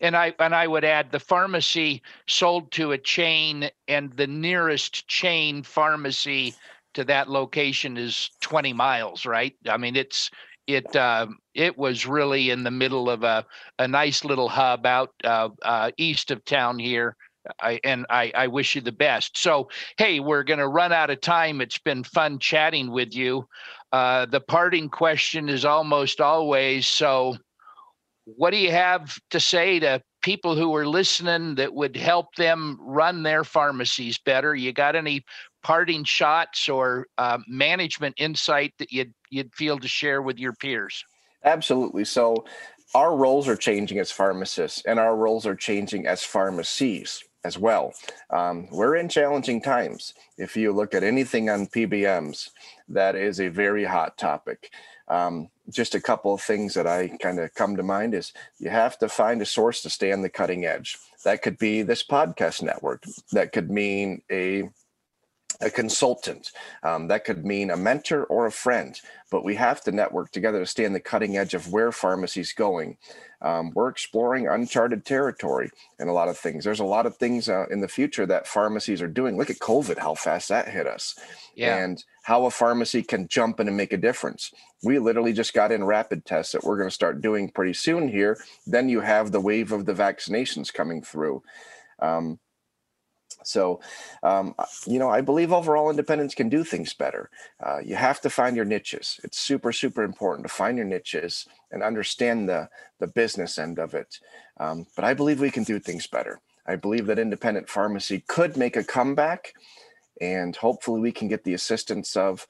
And 0.00 0.14
I 0.14 0.34
and 0.38 0.54
I 0.54 0.66
would 0.66 0.84
add 0.84 1.10
the 1.10 1.20
pharmacy 1.20 2.02
sold 2.26 2.70
to 2.72 2.92
a 2.92 2.98
chain, 2.98 3.70
and 3.88 4.12
the 4.12 4.26
nearest 4.26 5.08
chain 5.08 5.62
pharmacy 5.62 6.54
to 6.96 7.04
that 7.04 7.28
location 7.28 7.98
is 7.98 8.30
20 8.40 8.72
miles, 8.72 9.26
right? 9.26 9.54
I 9.68 9.76
mean, 9.76 9.96
it's 9.96 10.30
it 10.66 10.96
uh, 10.96 11.26
it 11.54 11.76
was 11.76 12.06
really 12.06 12.50
in 12.50 12.64
the 12.64 12.70
middle 12.70 13.08
of 13.10 13.22
a 13.22 13.44
a 13.78 13.86
nice 13.86 14.24
little 14.24 14.48
hub 14.48 14.86
out 14.86 15.10
uh, 15.22 15.50
uh, 15.62 15.90
east 15.98 16.30
of 16.30 16.44
town 16.44 16.78
here. 16.78 17.14
I, 17.60 17.78
and 17.84 18.06
I, 18.10 18.32
I 18.34 18.46
wish 18.48 18.74
you 18.74 18.80
the 18.80 18.90
best. 18.90 19.38
So, 19.38 19.68
hey, 19.98 20.18
we're 20.18 20.42
going 20.42 20.58
to 20.58 20.66
run 20.66 20.92
out 20.92 21.10
of 21.10 21.20
time. 21.20 21.60
It's 21.60 21.78
been 21.78 22.02
fun 22.02 22.40
chatting 22.40 22.90
with 22.90 23.14
you. 23.14 23.46
Uh, 23.92 24.26
the 24.26 24.40
parting 24.40 24.88
question 24.88 25.48
is 25.48 25.64
almost 25.64 26.20
always 26.20 26.88
so, 26.88 27.36
what 28.24 28.50
do 28.50 28.56
you 28.56 28.72
have 28.72 29.16
to 29.30 29.38
say 29.38 29.78
to 29.78 30.02
people 30.22 30.56
who 30.56 30.74
are 30.74 30.88
listening 30.88 31.54
that 31.54 31.72
would 31.72 31.96
help 31.96 32.34
them 32.34 32.78
run 32.80 33.22
their 33.22 33.44
pharmacies 33.44 34.18
better? 34.18 34.56
You 34.56 34.72
got 34.72 34.96
any 34.96 35.24
parting 35.66 36.04
shots 36.04 36.68
or 36.68 37.08
uh, 37.18 37.38
management 37.48 38.14
insight 38.18 38.72
that 38.78 38.92
you'd 38.92 39.12
you'd 39.30 39.52
feel 39.52 39.76
to 39.80 39.88
share 39.88 40.22
with 40.22 40.38
your 40.38 40.52
peers? 40.52 41.04
Absolutely. 41.44 42.04
So 42.04 42.44
our 42.94 43.16
roles 43.16 43.48
are 43.48 43.56
changing 43.56 43.98
as 43.98 44.12
pharmacists 44.12 44.84
and 44.86 45.00
our 45.00 45.16
roles 45.16 45.44
are 45.44 45.56
changing 45.56 46.06
as 46.06 46.22
pharmacies 46.22 47.20
as 47.44 47.58
well. 47.58 47.94
Um, 48.30 48.68
we're 48.70 48.94
in 48.94 49.08
challenging 49.08 49.60
times. 49.60 50.14
If 50.38 50.56
you 50.56 50.72
look 50.72 50.94
at 50.94 51.02
anything 51.02 51.50
on 51.50 51.66
PBMs, 51.66 52.48
that 52.88 53.16
is 53.16 53.40
a 53.40 53.48
very 53.48 53.84
hot 53.84 54.16
topic. 54.16 54.70
Um, 55.08 55.48
just 55.68 55.96
a 55.96 56.00
couple 56.00 56.32
of 56.32 56.40
things 56.40 56.74
that 56.74 56.86
I 56.86 57.08
kind 57.20 57.40
of 57.40 57.52
come 57.54 57.74
to 57.76 57.82
mind 57.82 58.14
is 58.14 58.32
you 58.60 58.70
have 58.70 58.98
to 58.98 59.08
find 59.08 59.42
a 59.42 59.46
source 59.46 59.82
to 59.82 59.90
stay 59.90 60.12
on 60.12 60.22
the 60.22 60.28
cutting 60.28 60.64
edge. 60.64 60.96
That 61.24 61.42
could 61.42 61.58
be 61.58 61.82
this 61.82 62.04
podcast 62.04 62.62
network. 62.62 63.02
That 63.32 63.50
could 63.52 63.68
mean 63.68 64.22
a 64.30 64.70
a 65.60 65.70
consultant. 65.70 66.52
Um, 66.82 67.08
that 67.08 67.24
could 67.24 67.44
mean 67.44 67.70
a 67.70 67.76
mentor 67.76 68.24
or 68.24 68.46
a 68.46 68.52
friend, 68.52 69.00
but 69.30 69.44
we 69.44 69.54
have 69.54 69.80
to 69.82 69.92
network 69.92 70.30
together 70.30 70.60
to 70.60 70.66
stay 70.66 70.86
on 70.86 70.92
the 70.92 71.00
cutting 71.00 71.36
edge 71.36 71.54
of 71.54 71.72
where 71.72 71.92
pharmacy's 71.92 72.52
going. 72.52 72.98
Um, 73.42 73.72
we're 73.74 73.88
exploring 73.88 74.48
uncharted 74.48 75.04
territory 75.04 75.70
and 75.98 76.08
a 76.08 76.12
lot 76.12 76.28
of 76.28 76.38
things. 76.38 76.64
There's 76.64 76.80
a 76.80 76.84
lot 76.84 77.06
of 77.06 77.16
things 77.16 77.48
uh, 77.48 77.66
in 77.70 77.80
the 77.80 77.88
future 77.88 78.26
that 78.26 78.46
pharmacies 78.46 79.02
are 79.02 79.08
doing. 79.08 79.36
Look 79.36 79.50
at 79.50 79.58
COVID, 79.58 79.98
how 79.98 80.14
fast 80.14 80.48
that 80.48 80.68
hit 80.68 80.86
us, 80.86 81.14
yeah. 81.54 81.76
and 81.76 82.02
how 82.22 82.46
a 82.46 82.50
pharmacy 82.50 83.02
can 83.02 83.28
jump 83.28 83.60
in 83.60 83.68
and 83.68 83.76
make 83.76 83.92
a 83.92 83.98
difference. 83.98 84.52
We 84.82 84.98
literally 84.98 85.32
just 85.32 85.54
got 85.54 85.72
in 85.72 85.84
rapid 85.84 86.24
tests 86.24 86.52
that 86.52 86.64
we're 86.64 86.78
going 86.78 86.88
to 86.88 86.94
start 86.94 87.20
doing 87.20 87.50
pretty 87.50 87.74
soon 87.74 88.08
here. 88.08 88.38
Then 88.66 88.88
you 88.88 89.00
have 89.00 89.32
the 89.32 89.40
wave 89.40 89.70
of 89.70 89.84
the 89.84 89.94
vaccinations 89.94 90.72
coming 90.72 91.02
through. 91.02 91.42
Um, 91.98 92.38
so, 93.46 93.80
um, 94.22 94.54
you 94.86 94.98
know, 94.98 95.08
I 95.08 95.20
believe 95.20 95.52
overall 95.52 95.90
independents 95.90 96.34
can 96.34 96.48
do 96.48 96.64
things 96.64 96.92
better. 96.92 97.30
Uh, 97.64 97.78
you 97.78 97.94
have 97.94 98.20
to 98.22 98.30
find 98.30 98.56
your 98.56 98.64
niches. 98.64 99.20
It's 99.22 99.38
super, 99.38 99.72
super 99.72 100.02
important 100.02 100.46
to 100.46 100.52
find 100.52 100.76
your 100.76 100.86
niches 100.86 101.46
and 101.70 101.82
understand 101.82 102.48
the 102.48 102.68
the 102.98 103.06
business 103.06 103.58
end 103.58 103.78
of 103.78 103.94
it. 103.94 104.18
Um, 104.58 104.86
but 104.96 105.04
I 105.04 105.14
believe 105.14 105.40
we 105.40 105.50
can 105.50 105.64
do 105.64 105.78
things 105.78 106.06
better. 106.06 106.40
I 106.66 106.76
believe 106.76 107.06
that 107.06 107.18
independent 107.18 107.68
pharmacy 107.68 108.24
could 108.26 108.56
make 108.56 108.76
a 108.76 108.84
comeback, 108.84 109.54
and 110.20 110.56
hopefully, 110.56 111.00
we 111.00 111.12
can 111.12 111.28
get 111.28 111.44
the 111.44 111.54
assistance 111.54 112.16
of 112.16 112.46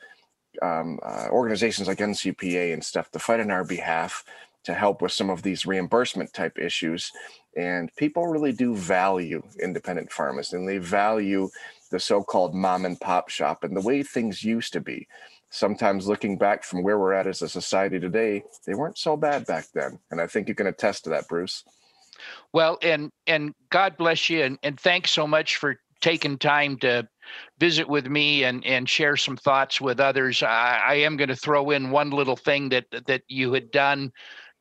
um, 0.63 0.99
uh, 1.03 1.29
organizations 1.31 1.89
like 1.89 1.99
NCPA 1.99 2.73
and 2.73 2.83
stuff 2.83 3.11
to 3.11 3.19
fight 3.19 3.41
on 3.41 3.51
our 3.51 3.65
behalf 3.65 4.25
to 4.65 4.75
help 4.75 5.01
with 5.01 5.13
some 5.13 5.31
of 5.31 5.43
these 5.43 5.67
reimbursement 5.67 6.33
type 6.33 6.59
issues 6.59 7.13
and 7.57 7.95
people 7.97 8.27
really 8.27 8.53
do 8.53 8.75
value 8.75 9.43
independent 9.61 10.13
pharmacists 10.13 10.53
and 10.53 10.69
they 10.69 10.79
value 10.79 11.49
the 11.91 11.99
so 11.99 12.23
called 12.23 12.55
mom 12.55 12.85
and 12.85 13.01
pop 13.01 13.29
shop 13.29 13.65
and 13.65 13.77
the 13.77 13.81
way 13.81 14.03
things 14.03 14.45
used 14.45 14.73
to 14.75 14.81
be. 14.81 15.09
Sometimes 15.51 16.07
looking 16.07 16.37
back 16.37 16.65
from 16.65 16.83
where 16.83 16.99
we're 16.99 17.13
at 17.13 17.27
as 17.27 17.41
a 17.41 17.49
society 17.49 17.99
today, 17.99 18.43
they 18.67 18.75
weren't 18.75 18.99
so 18.99 19.17
bad 19.17 19.47
back 19.47 19.67
then. 19.73 19.99
And 20.11 20.21
I 20.21 20.27
think 20.27 20.49
you 20.49 20.55
can 20.55 20.67
attest 20.67 21.05
to 21.05 21.11
that, 21.11 21.29
Bruce. 21.29 21.65
Well, 22.53 22.79
and 22.83 23.11
and 23.27 23.55
God 23.71 23.97
bless 23.97 24.29
you 24.29 24.43
and, 24.43 24.59
and 24.63 24.79
thanks 24.79 25.11
so 25.11 25.27
much 25.27 25.57
for 25.57 25.79
taking 26.01 26.37
time 26.39 26.77
to 26.79 27.09
visit 27.59 27.89
with 27.89 28.07
me 28.07 28.45
and 28.45 28.65
and 28.65 28.89
share 28.89 29.17
some 29.17 29.37
thoughts 29.37 29.81
with 29.81 30.01
others. 30.01 30.43
I, 30.43 30.83
I 30.87 30.95
am 30.97 31.17
going 31.17 31.29
to 31.29 31.37
throw 31.37 31.71
in 31.71 31.91
one 31.91 32.11
little 32.11 32.37
thing 32.37 32.69
that 32.71 32.87
that 33.07 33.23
you 33.29 33.53
had 33.53 33.71
done 33.71 34.13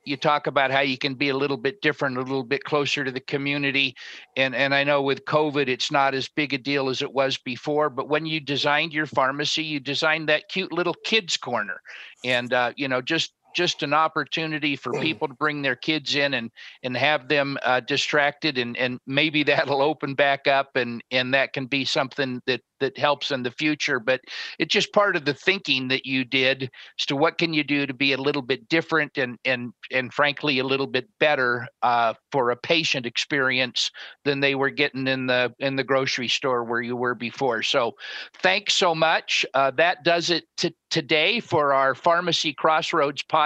you 0.06 0.18
talk 0.18 0.48
about 0.48 0.72
how 0.72 0.82
you 0.82 0.98
can 0.98 1.16
be 1.16 1.30
a 1.30 1.38
little 1.38 1.58
bit 1.58 1.82
different, 1.82 2.18
a 2.18 2.22
little 2.22 2.44
bit 2.44 2.64
closer 2.64 3.04
to 3.04 3.12
the 3.12 3.20
community. 3.20 3.96
And 4.38 4.56
and 4.56 4.74
I 4.74 4.84
know 4.84 5.02
with 5.02 5.26
COVID, 5.26 5.68
it's 5.68 5.92
not 5.92 6.14
as 6.14 6.28
big 6.28 6.54
a 6.54 6.58
deal 6.58 6.90
as 6.90 7.02
it 7.02 7.14
was 7.14 7.38
before. 7.38 7.90
But 7.90 8.10
when 8.10 8.26
you 8.26 8.40
designed 8.40 8.94
your 8.94 9.08
pharmacy, 9.08 9.64
you 9.64 9.80
designed 9.80 10.30
that 10.30 10.50
cute 10.50 10.72
little 10.72 10.96
kids 11.04 11.38
corner, 11.38 11.82
and 12.24 12.54
uh, 12.54 12.74
you 12.76 12.88
know 12.88 13.02
just 13.02 13.34
just 13.56 13.82
an 13.82 13.94
opportunity 13.94 14.76
for 14.76 14.92
mm. 14.94 15.02
people 15.02 15.28
to 15.28 15.34
bring 15.34 15.62
their 15.62 15.76
kids 15.76 16.16
in 16.16 16.36
and 16.36 16.52
and 16.84 16.96
have 16.96 17.28
them 17.28 17.58
uh, 17.64 17.80
distracted 17.80 18.58
and 18.58 18.78
and 18.78 19.00
maybe 19.08 19.44
that'll 19.56 19.82
open 19.82 20.14
back 20.14 20.48
up 20.48 20.76
and 20.76 21.04
and 21.10 21.34
that 21.34 21.54
can 21.54 21.66
be 21.66 21.86
something 21.86 22.42
that 22.46 22.62
that 22.82 22.98
helps 22.98 23.32
in 23.32 23.44
the 23.44 23.52
future. 23.52 24.00
But 24.00 24.22
it's 24.60 24.74
just 24.74 24.94
part 24.94 25.16
of 25.16 25.26
the 25.26 25.34
thinking 25.34 25.88
that 25.88 26.06
you 26.06 26.26
did 26.26 26.70
as 27.00 27.06
to 27.08 27.16
what 27.16 27.38
can 27.38 27.54
you 27.54 27.64
do 27.64 27.86
to 27.86 27.94
be 27.94 28.14
a 28.14 28.18
little 28.18 28.42
bit 28.42 28.68
different 28.68 29.18
and 29.18 29.38
and 29.46 29.72
and 29.92 30.14
frankly 30.14 30.60
a 30.60 30.64
little 30.64 30.88
bit 30.88 31.08
better 31.20 31.68
uh, 31.82 32.14
for 32.32 32.52
a 32.52 32.58
patient 32.58 33.06
experience 33.06 33.92
than 34.26 34.40
they 34.40 34.56
were 34.56 34.70
getting 34.70 35.08
in 35.08 35.28
the 35.28 35.54
in 35.60 35.76
the 35.76 35.84
grocery 35.84 36.28
store 36.28 36.64
where 36.64 36.82
you 36.82 36.96
were 36.96 37.16
before. 37.16 37.64
So 37.64 37.96
thanks 38.42 38.74
so 38.74 38.94
much. 38.94 39.46
Uh, 39.54 39.72
that 39.72 40.04
does 40.04 40.30
it 40.30 40.46
to 40.58 40.74
today 40.90 41.40
for 41.40 41.74
our 41.74 41.96
pharmacy 41.96 42.54
crossroads 42.54 43.24
podcast 43.24 43.45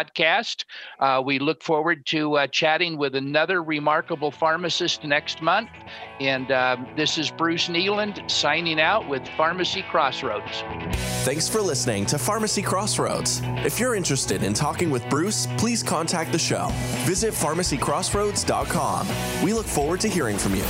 uh, 0.99 1.21
we 1.23 1.39
look 1.39 1.63
forward 1.63 2.05
to 2.05 2.35
uh, 2.37 2.47
chatting 2.47 2.97
with 2.97 3.15
another 3.15 3.63
remarkable 3.63 4.31
pharmacist 4.31 5.03
next 5.03 5.41
month 5.41 5.69
and 6.19 6.51
um, 6.51 6.87
this 6.95 7.17
is 7.17 7.31
bruce 7.31 7.67
kneeland 7.67 8.29
signing 8.29 8.79
out 8.79 9.07
with 9.07 9.27
Pharmacy 9.37 9.81
Crossroads. 9.83 10.63
Thanks 11.23 11.47
for 11.49 11.61
listening 11.61 12.05
to 12.07 12.17
Pharmacy 12.17 12.61
Crossroads. 12.61 13.41
If 13.65 13.79
you're 13.79 13.95
interested 13.95 14.43
in 14.43 14.53
talking 14.53 14.89
with 14.89 15.07
Bruce, 15.09 15.47
please 15.57 15.83
contact 15.83 16.31
the 16.31 16.39
show. 16.39 16.69
Visit 17.05 17.33
pharmacycrossroads.com. 17.33 19.07
We 19.43 19.53
look 19.53 19.65
forward 19.65 19.99
to 20.01 20.07
hearing 20.07 20.37
from 20.37 20.55
you. 20.55 20.65